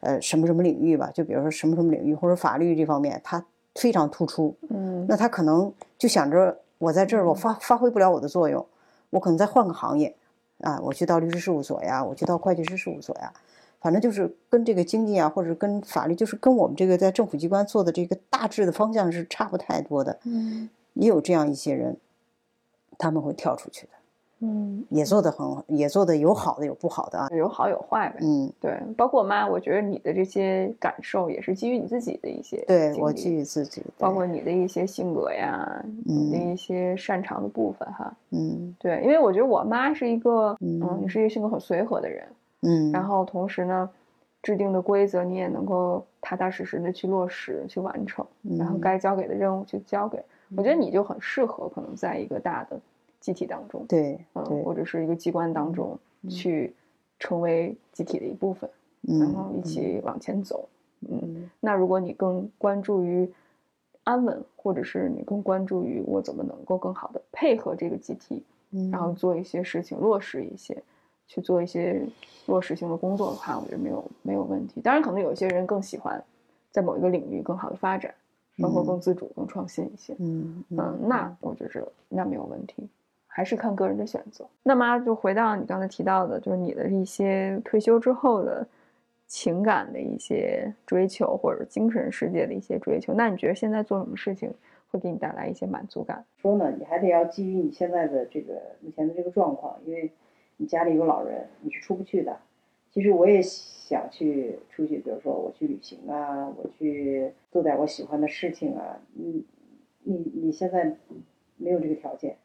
[0.00, 3.46] 呃什么什么领域吧，就比如说什么什么领域或者法律这方面，他
[3.80, 4.54] 非常突出。
[4.68, 8.66] 嗯，那他可能就想着我在这儿我发发挥不了我的作用，
[9.08, 10.14] 我可能再换个行业
[10.60, 13.32] 啊，我去到律师事务所呀，我去到会计师事务所呀。
[13.80, 20.18] 反正就是跟这个经济啊，或者跟法律，就是跟我们这个在政府机关做的这个大致的方向是差不太多的。
[20.24, 21.96] 嗯，也有这样一些人，
[22.98, 23.92] 他们会跳出去的。
[24.42, 28.18] 嗯，也做的很，也做的有好的有不好的啊，有好有坏呗。
[28.22, 32.64] 嗯，对，包括我妈，我觉得你的这些感受也是基于你自己的一些。
[32.66, 38.12] 对我基于自己，包括你的一些性格呀，你的一些擅长的部分哈。
[38.30, 42.26] 嗯，对，因为我觉得我妈是一个，嗯，你是一个性格很随和的人。
[42.62, 43.90] 嗯，然后同时呢，
[44.42, 48.24] 制定的规则你也能够踏踏实实的去落实去完成，
[48.58, 50.22] 然后该交给的任务去交给。
[50.56, 52.80] 我觉得你就很适合可能在一个大的
[53.20, 56.74] 集体当中，对，嗯，或者是一个机关当中去
[57.18, 58.68] 成为集体的一部分，
[59.02, 60.68] 然后一起往前走。
[61.08, 63.30] 嗯，那如果你更关注于
[64.04, 68.42] 安稳，或者是你更关注于我怎么能够更好的配合这个集体，
[68.90, 70.82] 然后做一些事情落实一些。
[71.32, 72.04] 去做一些
[72.46, 74.80] 落实性的工作的话，我觉得没有没有问题。
[74.80, 76.20] 当然，可能有些人更喜欢
[76.72, 78.12] 在某一个领域更好的发展，
[78.58, 80.12] 包括更自主、更创新一些。
[80.18, 82.88] 嗯嗯，那我觉得那没有问题，
[83.30, 84.46] 还是看个人的选择。
[84.62, 88.66] 那么就回到你刚才提到的，就是你的一些退休之后的
[89.26, 93.14] 情感的一些追求，或者精神世界的一些追求。
[93.14, 94.52] 那你觉得现在做什么事情
[94.90, 96.24] 会给你带来一些满足感？
[96.42, 100.10] 说呢，你还得要基于你现在的这个目前的这个状况，因为。
[100.62, 102.38] 你家里有老人，你是出不去的。
[102.92, 109.00] 其实我也想去出去，比如说我去旅行啊，我去做点我喜欢的事情啊。
[109.14, 109.42] 你
[110.02, 110.94] 你你现在
[111.56, 112.36] 没有这个条件，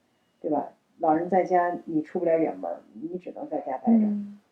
[0.46, 0.64] 对吧？
[1.00, 4.06] 老人在家，你出不了远门，你只能在家待着。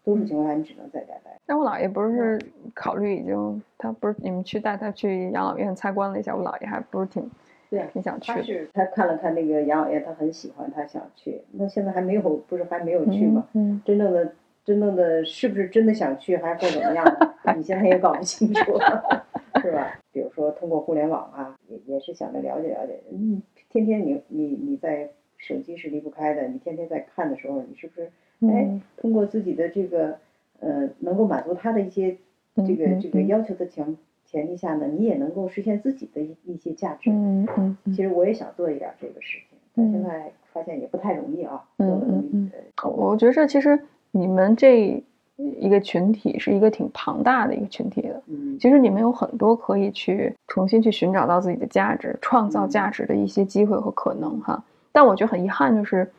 [0.03, 1.39] 多数情况下，你只能在家待。
[1.45, 2.39] 但我姥爷不是
[2.73, 7.29] 考虑已经，他不是你们去带他去养老院参观了一下，我姥爷还不是挺。
[7.69, 8.31] 对，啊挺想去。
[8.31, 11.43] 他是他看了看那个养老院，他很喜欢，他想去。
[11.51, 13.47] 那现在还没有，不是还没有去吗？
[13.53, 13.79] 嗯。
[13.85, 14.33] 真正的，
[14.65, 17.05] 真正的是不是真的想去，还是或怎么样？
[17.55, 18.73] 你现在也搞不清楚，
[19.61, 19.99] 是吧？
[20.11, 23.01] 比如说通过互联网啊，也也是想着了解了解。
[23.11, 25.09] 嗯，天天你你你在
[25.43, 28.09] 手机是离不开的，你天天在看的时候，你是不是
[28.47, 30.17] 哎通过自己的这个
[30.61, 32.15] 呃能够满足他的一些
[32.55, 37.09] 这个这个要求的情前提下呢，你也能够实现自己的一一些价值。
[37.11, 41.63] 嗯嗯嗯其实我也想做一点这个事情，但现在发现也不太容易啊。
[41.77, 43.77] 嗯嗯嗯呃我觉着其实
[44.11, 45.03] 你们这
[45.35, 48.21] 一个群体是一个挺庞大的一个群体的。
[48.27, 54.63] 嗯其实你们有很多可以去重新去寻找到自己的价值、创造价值的一些机会和可能哈。
[54.93, 56.09] 但我觉得很遗憾，就是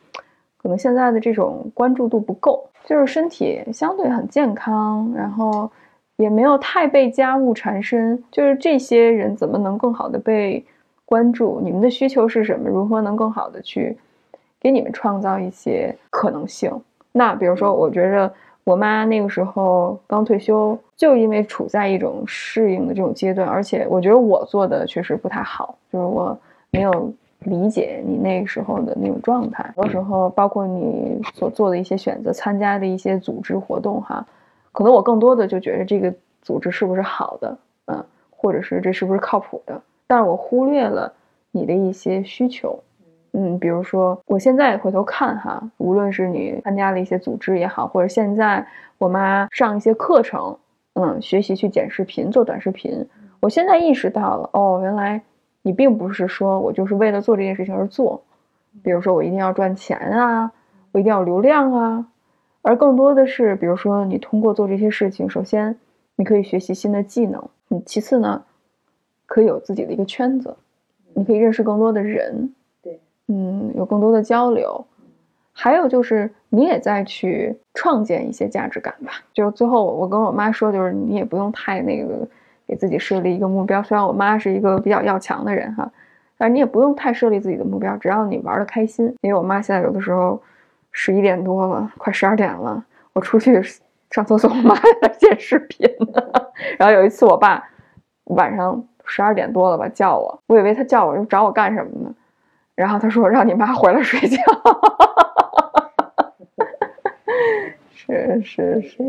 [0.57, 5.71] 可能现在的这种关注度不够，就是身体相对很健康，然后
[6.17, 10.63] 也没有太被家务缠身，就是这些人怎么能更好的被
[11.05, 11.59] 关注？
[11.63, 12.69] 你们的需求是什么？
[12.69, 13.97] 如何能更好的去
[14.59, 16.71] 给你们创造一些可能性？
[17.11, 18.33] 那比如说，我觉着
[18.65, 26.37] 我妈那个时候刚退休，就因为处在一种适应的这种阶段，而且我觉得我做的确实不太好，就是我
[26.71, 27.13] 没有
[27.45, 29.73] 理解你那个时候的那种状态。
[29.77, 34.25] 有时候，包括你所做的一些选择，参加的一些组织活动，哈，
[34.71, 41.11] 可能我更多的就觉得这个组织是不是好的，嗯，或者是这是不是靠谱的，但是我忽略了
[41.51, 42.77] 你的一些需求。
[43.37, 48.65] 嗯，比如说，我现在回头看哈，无论是你参加了一些组织也好，或者现在
[48.97, 50.57] 我妈上一些课程，
[50.93, 53.05] 嗯，学习去剪视频、做短视频，
[53.41, 55.21] 我现在意识到了，哦，原来
[55.65, 58.21] 你并不是说我就是为了做这件事情而做，
[58.83, 60.51] 比如说我一定要赚钱啊，
[60.91, 62.07] 我一定要流量啊，
[62.61, 65.75] 而更多的是，比如说你通过做这些事情，首先
[66.17, 68.43] 你可以学习新的技能，嗯，其次呢，
[69.25, 70.55] 可以有自己的一个圈子，
[71.15, 72.53] 你可以认识更多的人，
[72.83, 74.85] 对，嗯，有更多的交流，
[75.51, 79.13] 还有就是你也在去创建一些价值感吧。
[79.33, 82.27] 就最后我跟我妈说，就是你也不用太那个
[82.67, 83.81] 给自己设立一个目标。
[83.83, 85.89] 虽然我妈是一个比较要强的人哈，
[86.37, 89.05] 但是你也不用太设立自己的目标，只要你玩的开心。
[89.21, 90.41] 因为我妈现在有的时候
[90.91, 93.61] 十一点多了，快十二点了，我出去
[94.11, 96.21] 上厕所，我妈还在剪视频呢。
[96.79, 97.63] 然后有一次我爸
[98.25, 102.13] 晚上十二点多了吧叫我，我以为他叫我又找我干什么呢？
[102.75, 104.37] 然后他说让你妈回来睡觉。
[107.93, 109.01] 是 是是，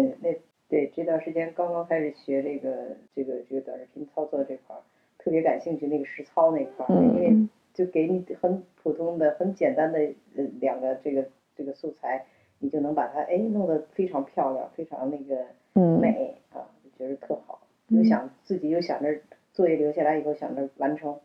[0.69, 4.83] 对这段时间刚刚开始学这个这个这个短视频操作这块儿，
[5.19, 9.99] 特别感兴趣那个实操那块儿，因为嗯就给你很普通的、很简单的
[10.37, 12.25] 呃两个这个这个素材，
[12.59, 15.45] 你就能把它哎弄得非常漂亮，非常那个
[15.75, 17.61] 嗯美啊，就觉得特好。
[17.89, 19.14] 又想自己又想着
[19.53, 21.17] 作业留下来以后想着完成，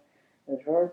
[0.46, 0.88] 有时候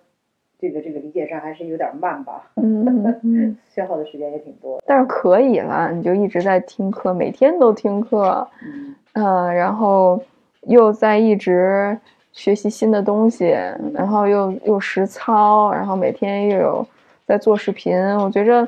[0.58, 2.50] 这个这个理解上还是有点慢吧，
[3.74, 4.82] 消耗的时间也挺多。
[4.86, 8.94] 但是可以了，你就一直在听课，每天都听课，嗯。
[9.14, 10.20] 嗯，然后
[10.62, 11.98] 又在一直
[12.32, 13.46] 学习新的东西，
[13.92, 16.86] 然后又又实操，然后每天又有
[17.26, 18.66] 在做视频，我觉着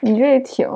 [0.00, 0.66] 你这也挺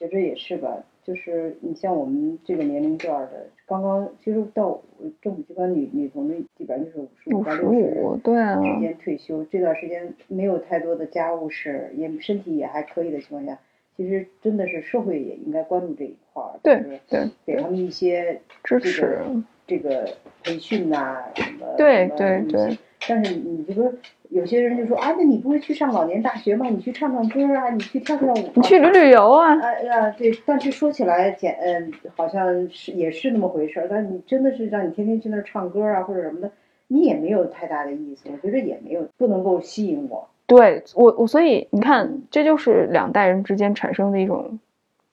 [0.00, 0.68] 觉着也是吧，
[1.04, 4.80] 就是你像我们这个年龄段儿的，刚刚其实到
[5.20, 13.58] 政府机关女女同志基本上就是五十五到六十五，对啊，之间退休，这段时间没有太多的家务事，也身体也还可以的情况下，
[13.96, 19.02] 其实真的是社会也应该关注这一块儿，对就是对给他们一些这支持。
[19.02, 20.06] 个，这个
[20.42, 22.78] 培训呐、什么对对对。
[23.06, 23.92] 但是你这个
[24.34, 26.66] 有些人就说啊，那你不会去上老年大学吗？
[26.68, 33.86] 你去唱唱歌啊，你去跳跳舞、啊，你去旅旅游啊，啊呀，对，但是说起来简，嗯，好像是也是那么回事儿。
[33.88, 36.50] 但你真的是让你天天去那儿唱歌啊，或者什么的，
[36.88, 38.28] 你也没有太大的意思。
[38.32, 40.28] 我觉得也没有不能够吸引我。
[40.46, 44.58] 对我我所以你看，这就是两代人之间产生的一种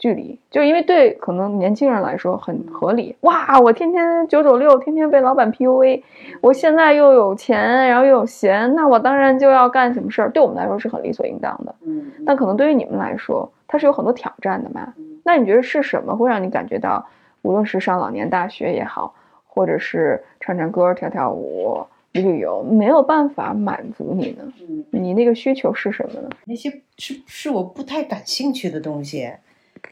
[0.02, 3.16] 距离，就因为对可能年轻人来说很合理。
[3.20, 6.02] 哇，我天天九九六，天天被老板 PUA，
[6.42, 10.32] 我现在又有钱，然后又有闲，那我当然就要干什么事儿。
[10.32, 14.92] 对我们来说是很理所应当的，嗯，但可能对于你们来说，它是有很多挑战的嘛。
[14.98, 17.06] 嗯那你觉得是什么会让你感觉到，
[17.44, 19.14] 无论是上老年大学也好，
[19.46, 21.80] 或者是唱唱歌、跳跳舞、
[22.14, 24.52] 旅旅游，没有办法满足你呢？
[24.68, 26.30] 嗯，你那个需求是什么呢？
[26.46, 29.32] 那些是是我不太感兴趣的东西。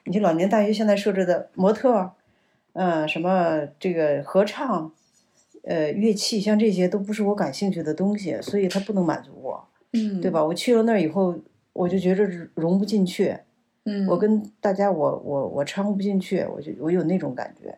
[0.05, 2.11] 你去老年大学现在设置的模特儿，
[2.73, 4.91] 嗯、什么这个合唱，
[5.63, 10.31] 呃，乐器，像这些都不是我感兴趣的东西，所以它不能满足我，嗯对？
[10.31, 10.43] 吧？
[10.43, 11.35] 我去了那儿以后，
[11.73, 12.25] 我就觉着
[12.55, 13.37] 融不进去。
[13.85, 17.77] 嗯我跟大家我我我掺和不进去，我就我有那种感觉，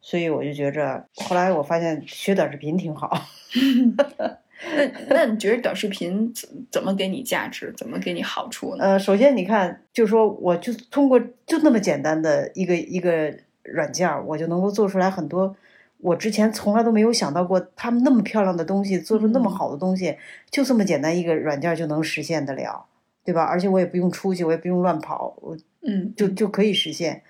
[0.00, 3.10] 所以我就觉着，后来我发现学短视频挺好。
[4.76, 8.84] 那那你觉得短视频怎怎么给你价值，怎么给你好处呢？
[8.84, 13.34] 呃，首先你看，就说我就通过就那么简单的一个一个
[13.64, 15.54] 软件，我就能够做出来很多
[15.98, 20.16] 我之前从来都没有想到过，他们那么漂亮的东西，做出那么嗯好的东西，
[20.50, 22.84] 就这么简单一个软件就能实现得了，
[23.24, 23.42] 对吧？
[23.42, 27.22] 而且我也不用出去，我也不用乱跑，我嗯，就就可以实现，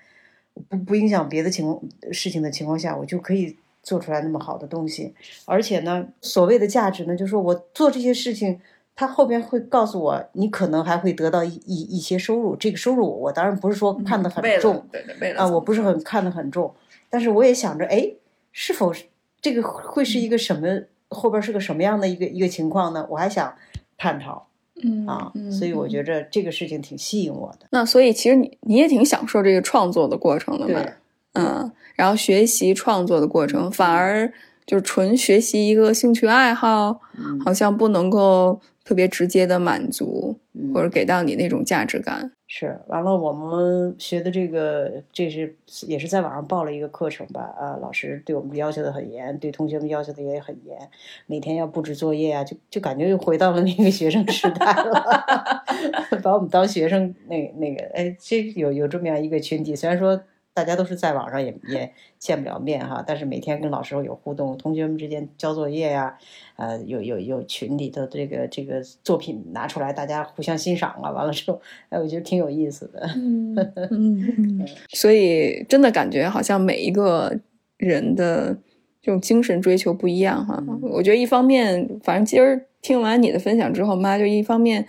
[0.69, 1.81] 不不影响别的情况
[2.11, 5.13] 事情的情况下，我就可以做出来那么好的东西，
[5.45, 8.59] 而且呢，所谓的价值呢，就是说我做这些事情，
[8.95, 12.55] 他后边会告诉我，你可能还会得到一一一些收入。
[12.55, 16.73] 这个收入我当然不是说看得很重，对对，为了啊，我不是很看得很重，
[17.09, 18.09] 但是我也想着，哎，
[18.51, 19.03] 是否是
[19.41, 20.67] 这个会是一个什么
[21.09, 23.05] 后边是个什么样的一个一个情况呢？
[23.09, 23.53] 我还想
[23.97, 24.47] 探讨
[24.81, 27.67] 嗯啊，嗯所以我嗯觉着这个事情挺吸引我的。
[27.71, 30.93] 那所以其实你你也挺享受这个创作的过程的嘛，对，
[31.33, 34.31] 嗯，然后学习创作的过程，反而
[34.65, 42.31] 就是纯学习一个兴趣爱好，嗯好像不能够特别直接的满足，嗯或者给到你那种价值感。
[42.45, 45.55] 是，完了，我们学的这个，这是
[45.87, 47.41] 也是在网上报了一个课程吧？
[47.59, 50.77] 啊，老师对我们要求的很严，对同学们要求的也很严，
[51.25, 55.63] 每天要布置作业啊，就就感觉又回到了那个学生时代了，
[56.21, 60.21] 把我们当学生那那个，哎，这有有这么样一个群体，虽然说
[60.53, 66.15] 大家都是在网上也也见不了面哈，但是每天跟老师有互动，同学们之间交作业呀、
[66.57, 73.01] 呃，有有有群里头这个这个作品拿出来，大家互相欣赏啊，完了之后，哎，我觉得挺有意思的。
[73.17, 73.55] 嗯
[73.89, 77.35] 嗯，所以真的感觉好像每一个
[77.77, 78.55] 人的
[79.01, 80.63] 这种精神追求不一样哈。
[80.67, 84.85] 嗯我觉得一方面，反正今儿听完你的分享之后，妈就一方面，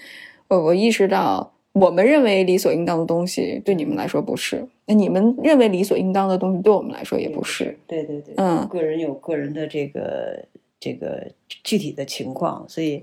[0.48, 7.76] 我我意识到我们认为理所应当的东西对你们来说不是，那你们认为理所应当的东西对我们来说也不是。
[7.86, 10.44] 对对对，嗯个人有个人的这个
[10.78, 11.26] 这个
[11.64, 13.02] 具体的情况，所以，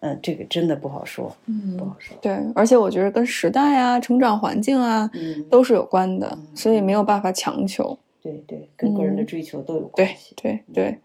[0.00, 2.16] 嗯，这个真的不好说，嗯不嗯，好说。
[2.20, 7.98] 对，而且我觉得跟时代啊、成长环境啊嗯，都是有关的，嗯所以没有办法强求。
[8.22, 10.34] 对对，跟个人的嗯追求都有关对系。
[10.36, 10.98] 对对，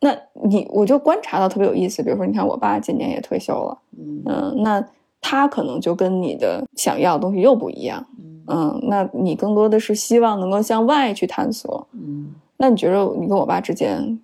[0.00, 0.14] 那
[0.48, 4.86] 你我就观察到特别有意思，比如说，你看我爸今年也退休了，嗯嗯，那
[5.28, 11.88] 他可能就跟你的想要的东西又不一样，嗯嗯，那你更多的是希望能够向外去探索。
[11.90, 14.20] 嗯，那你觉得你跟我爸之间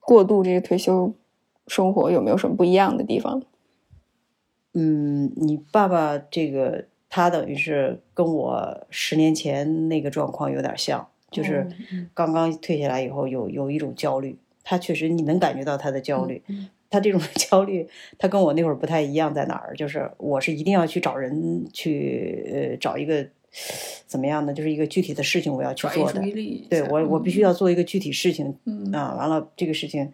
[0.00, 1.12] 过渡这个退休
[1.66, 3.42] 生活有没有什么不一样的地方？
[4.72, 16.42] 嗯，你爸爸这个他等于是跟我十年前那个状况有点像，就是嗯刚刚退下来以后有有一种焦虑，他确实你能感觉到他的焦虑。
[16.90, 17.86] 嗯他这种焦虑，
[18.18, 19.76] 他跟我那会儿不太一样，在哪儿？
[19.76, 23.24] 就是我是一定要去找人去，呃，找一个
[24.06, 24.52] 怎么样呢？
[24.52, 26.20] 就是一个具体的事情我要去做的。
[26.68, 29.14] 对我，我必须要做一个具体事情嗯啊。
[29.16, 30.12] 完了，这个事情，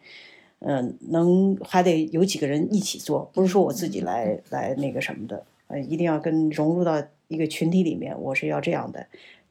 [0.58, 8.14] 嗯、能还得有几个人一起做，不是说我自己来来那个什么的，呃，一定要跟融入到一个群体里面。
[8.20, 9.06] 我是要这样的。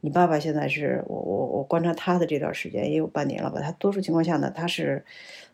[0.06, 5.04] 你爸爸现在是我我我观察他的这段时间也有半年了吧，他多数情况下呢，他是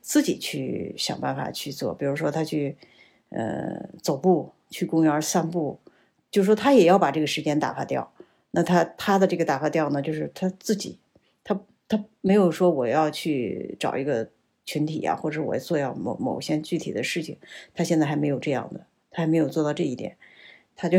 [0.01, 2.75] 自己去想办法去做，比如说他去
[3.29, 5.79] 呃走步，去公园散步，
[6.29, 8.11] 就是说他也要把这个时间打发掉。
[8.51, 10.99] 那他他的这个打发掉呢，就是他自己，
[11.45, 14.29] 他他没有说我要去找一个
[14.65, 17.37] 群体啊，或者我做要某某些具体的事情，
[17.73, 20.17] 他现在还没有这样的，他还没有做到这一点。
[20.81, 20.97] 他就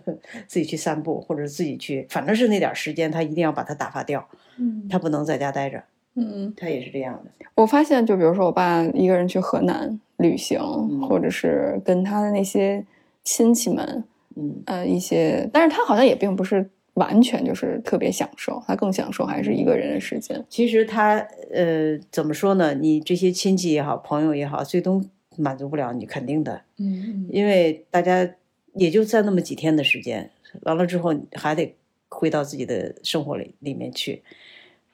[0.46, 4.28] 自己去散步，或者自己去，反正是那点时间，他一定要把它打发掉，
[4.58, 5.82] 嗯他不能在家待着，
[6.16, 7.30] 嗯，他也是这样的。
[7.54, 12.84] 我发现，就比如说我爸一个人去河南旅行，嗯或者是跟他的那些
[13.24, 14.04] 亲戚们，
[14.36, 20.44] 嗯呃，一些，但是他好像也并不是完全就是特别享受，他更享受还是一个人的时间。
[20.50, 21.16] 其实他
[21.50, 22.74] 呃怎么说呢？
[22.74, 25.02] 你这些亲戚也好，朋友也好，最终
[25.38, 28.28] 满足不了你，肯定的，嗯因为大家
[28.74, 30.30] 也就在那么几天的时间，
[30.62, 31.74] 完了之后还得
[32.08, 34.22] 回到自己的生活里里面去。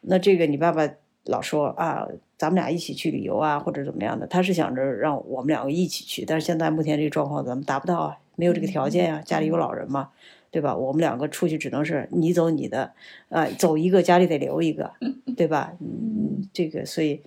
[0.00, 0.88] 那这个你爸爸
[1.24, 10.10] 老说啊，咱们俩一起去旅游啊，或者怎么样的，他是想着让我们两个一起去，但是现在目前这个状况咱们达不到啊，没有这个条件啊，家里有老人嘛，
[10.50, 10.74] 对吧？
[10.74, 12.92] 我们两个出去只能是你走你的，
[13.28, 14.92] 啊、走一个家里得留一个，
[15.36, 15.76] 对吧？
[15.80, 17.20] 嗯，这个所以，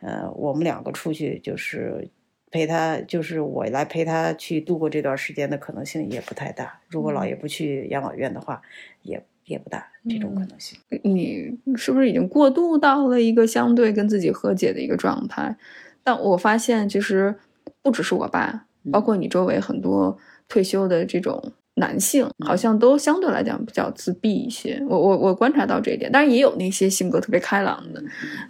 [0.00, 2.08] 呃，我们两个出去就是
[2.54, 6.78] 陪他，就是我来陪他去度过这段时间的可能性也不太大。
[6.88, 8.62] 如果姥爷不去养老院的话，
[9.02, 10.78] 也也不大这种可能性。
[11.02, 15.56] 你是不是已经过渡到了一个相对跟自己和解的一个状态？
[16.04, 17.34] 但我发现，其实
[17.82, 24.80] 不只是我爸，包括你周围很多退休的这种男性，好像都相对来讲比较自闭一些。
[24.88, 28.02] 我我我观察到这一点，当然也有那些性格特别开朗的，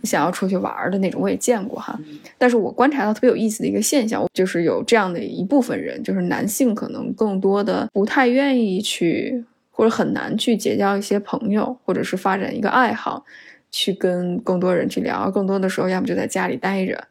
[0.03, 1.99] 想要出去玩儿的那种，我也见过哈。
[2.37, 13.25] 但是我观察到特别有意思的一个现象，就是有这样的一部分人，就是男性可能更多的不太愿意去，或者很难去结交一些朋友，或者是发展一个爱好，
[13.71, 15.31] 去跟更多人去聊。
[15.31, 17.03] 更多的时候，要么就在家里待着，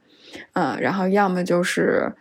[0.51, 2.13] 啊、然后要么就是，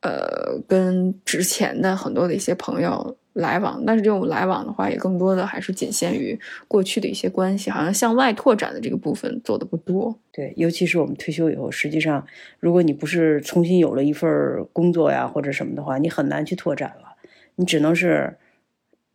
[0.00, 10.18] 呃，跟之前的很多的一些朋友来往，但是这种来往的话，也更多的还是仅限于过去的一些关系，好像向外拓展的这个部分做的不多。
[10.32, 12.26] 对，尤其是我们退休以后，实际上，
[12.58, 17.16] 如果你不是重新有了一份工作呀或者什么的话，你很难去拓展了，
[17.56, 18.38] 你只能是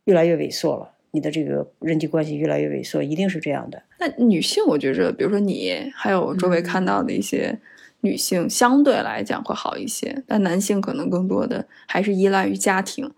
[0.04, 0.90] 越来越萎缩了。
[1.10, 3.82] 你的这个人际关系越来越萎缩，一定是这样的。
[3.98, 7.58] 那女性，我觉着，比如说你，还有周围看到的一些
[8.02, 13.10] 女性，相对来讲会好一些，但男性可能更多的还是依赖于家庭。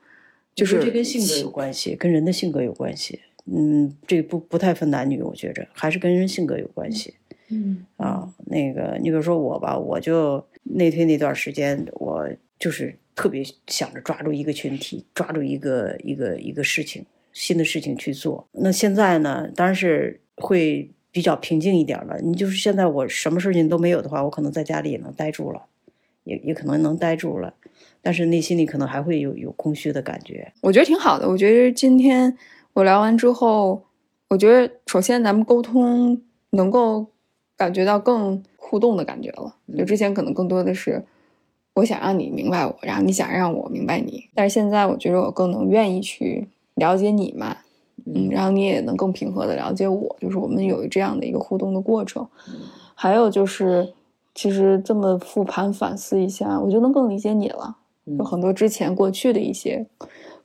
[0.54, 3.20] 就是这跟性格有关系，跟人的性格有关系。
[3.46, 7.14] 嗯，这不不太分男女，我觉着还是跟人性格有关系。
[7.48, 12.26] 嗯啊，那个你比如说我吧，我就内推那段时间，我
[12.58, 18.48] 就是特别想着抓住一个群体，抓住一个一个一个事情，新的事情去做。
[18.52, 22.18] 那现在呢，当然是会比较平静一点了。
[22.22, 25.66] 你就是现在我什么事情都没有的话，我可能在家里也能待住了，
[26.24, 27.52] 也也可能能待住了。
[28.04, 31.26] 但是内心里可能还会有有空虚的感觉，我觉得挺好的。
[31.26, 32.36] 我觉得今天
[32.74, 33.82] 我聊完之后，
[34.28, 37.06] 我觉得首先咱们沟通能够
[37.56, 39.56] 感觉到更互动的感觉了。
[39.74, 41.02] 就之前可能更多的是
[41.76, 44.28] 我想让你明白我，然后你想让我明白你。
[44.34, 47.56] 但是现在我觉得我更能愿意去了解你嘛，
[48.04, 52.28] 嗯，然后你也能更平和的了解我，就是我们有这样的一个互动的过程。
[52.94, 53.94] 还有就是，
[54.34, 57.78] 其实这么复盘反思一下，我就能更理解你了。
[58.04, 59.86] 有很多之前过去的一些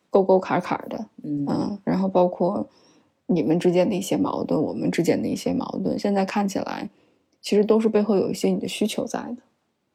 [0.09, 2.67] 沟沟坎坎的，嗯，然后包括
[3.27, 6.89] 你们之间的一些矛盾，我们之间的一些矛盾，现在看起来
[7.41, 9.37] 其实都是背后有一些你的需求在的，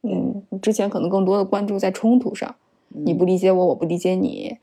[0.02, 2.54] 嗯，之前可能更多的关注在冲突上，
[2.88, 4.56] 你不理解我，我不理解你，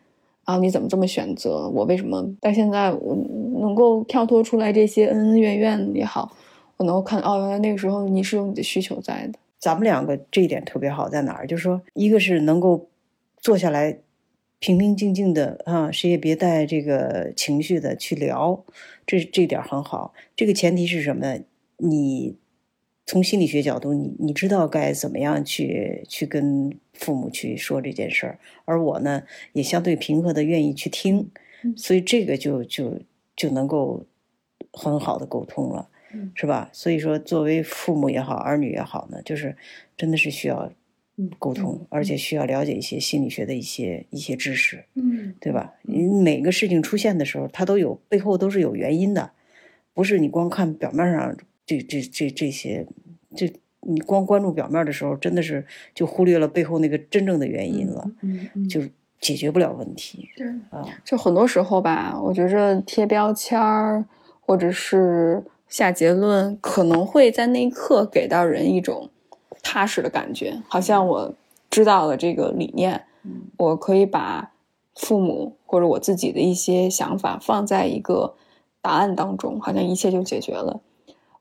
[0.45, 2.23] 啊，你怎么这么选择，我为什么？
[2.39, 3.17] 但现在我
[3.59, 6.31] 能够跳脱出来这些恩恩怨怨也好，
[6.77, 9.33] 我能够看哦，原来那个时候你是有你的需求在的。
[9.59, 11.45] 咱们两个这一点特别好在哪儿？
[11.45, 12.87] 就是说，一个是能够。
[13.41, 13.97] 坐下来，
[14.59, 18.63] 平平静静的啊，谁也别带这个情绪的去聊，
[19.07, 20.13] 这这点很好。
[20.35, 21.43] 这个前提是什么呢？
[21.77, 22.37] 你
[23.07, 29.23] 从心理学角度，你你知道该怎么样去去跟父母去说这件事儿，而我呢，
[29.53, 31.31] 也相对平和的愿意去听，
[31.75, 33.01] 所以这个就就
[33.35, 34.05] 就能够
[34.71, 35.89] 很好的沟通了，
[36.35, 36.69] 是吧？
[36.71, 39.57] 所以说，作为父母也好，儿女也好呢，就是
[39.97, 40.71] 真的是需要。
[41.39, 45.73] 沟通，而且需要了解一些心理学的一些一些知识，嗯，对吧？
[45.83, 49.31] 你每个事情出现的时候，它都有背后都是有原因的，
[49.93, 52.85] 不是你光看表面上这这这这些，
[53.35, 53.51] 这
[53.81, 58.81] 你光关注表面的时候，真的是就忽略了背后那个真正的原因了，嗯，就
[59.19, 60.29] 解决不了问题。
[60.35, 64.05] 对啊，就很多时候吧，我觉着贴标签儿
[64.39, 69.09] 或者是下结论，可能会在那一刻给到人一种。
[69.61, 71.33] 踏实的感觉，好像我
[71.69, 73.05] 知道了这个理念，
[73.57, 74.51] 我可以把
[74.95, 78.35] 父母或者我自己的一些想法放在一个
[78.81, 80.81] 答案当中，好像一切就解决了。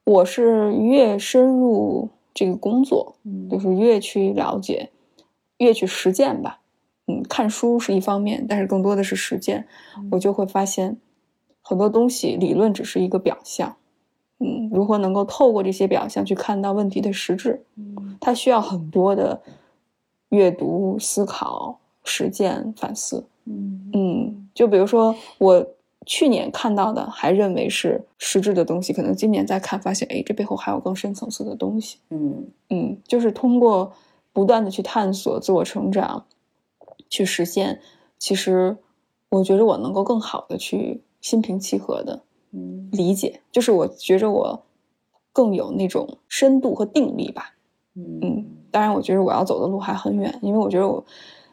[0.04, 3.16] 我是越深入这个工作，
[3.50, 4.90] 就是越去了解，
[5.58, 6.60] 越去实践吧。
[7.06, 9.66] 嗯，看书是一方面，但是更多的是实践，
[10.12, 10.96] 我就会发现
[11.60, 13.76] 很多东西理论只是一个表象。
[14.40, 17.62] 嗯，如何能够透过这些表象去看到问题的实质？
[17.76, 19.40] 嗯，它需要很多的
[20.30, 23.24] 阅读、思考、实践、反思。
[23.44, 25.66] 嗯嗯，就比如说我
[26.06, 31.98] 去年看到的，还认为是实质的东西，可能今年再看，发现哎，这背后还有更深层次的东西。
[32.08, 33.92] 嗯嗯，就是通过
[34.32, 36.24] 不断的去探索、自我成长、
[37.10, 37.80] 去实现，
[38.18, 38.78] 其实
[39.28, 42.22] 我觉得我能够更好的去心平气和的。
[42.52, 44.62] 嗯，理解就是我觉着我
[45.32, 47.54] 更有那种深度和定力吧。
[47.94, 51.04] 嗯，当然，我觉得我要走的路还很远，因为我觉得我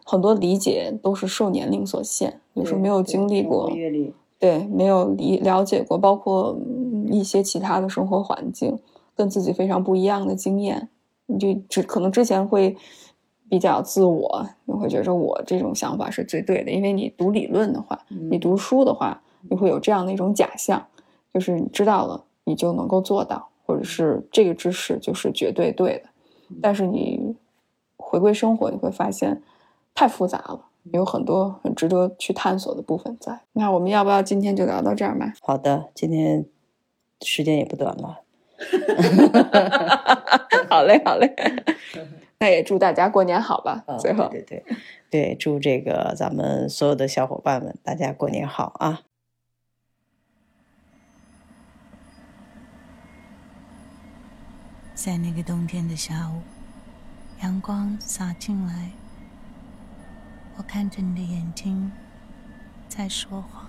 [0.06, 3.70] 很多理解都是受年龄所限，有时候没有经历过
[4.40, 6.58] 对，没有理了解过，包括
[7.08, 8.78] 一些其他的生活环境，
[9.16, 10.90] 跟自己非常不一样的经验，
[11.26, 12.78] 你就只可能之前会
[13.50, 19.22] 比较自我，你会觉着我这种想法是最对的，因为你读理论的话，你读书的话。
[19.50, 20.88] 你会有这样的一种假象，
[21.34, 26.10] 就是你知道了，你就能够做到，或者是这个知识就是绝对对的。
[26.62, 27.36] 但是你
[27.98, 29.42] 回归生活，你会发现
[29.94, 30.62] 太复杂了，
[30.94, 33.42] 有很多很值得去探索的部分在。
[33.54, 35.34] 那我们要不要今天就聊到这儿吧？
[35.42, 36.46] 好的，今天
[37.22, 38.22] 时间也不短了。
[40.70, 41.34] 好嘞，好嘞。
[42.40, 43.84] 那也祝大家过年好吧。
[44.00, 44.64] 最后，对对
[45.10, 49.02] 对，祝这个咱们所有的小伙伴们，大家过年好啊！
[54.98, 56.42] 在那个冬天的下午，
[57.44, 58.90] 阳光洒进来，
[60.56, 61.92] 我看着你的眼睛，
[62.90, 63.67] 在说谎，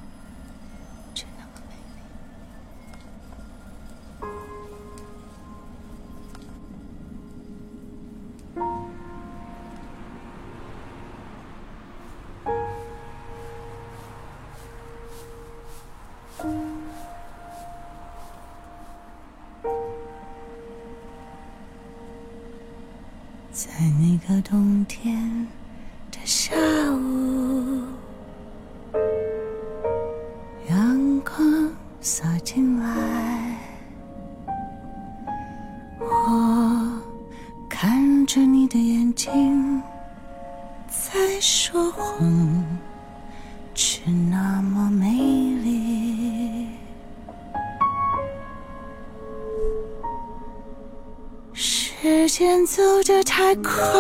[53.55, 53.98] 得太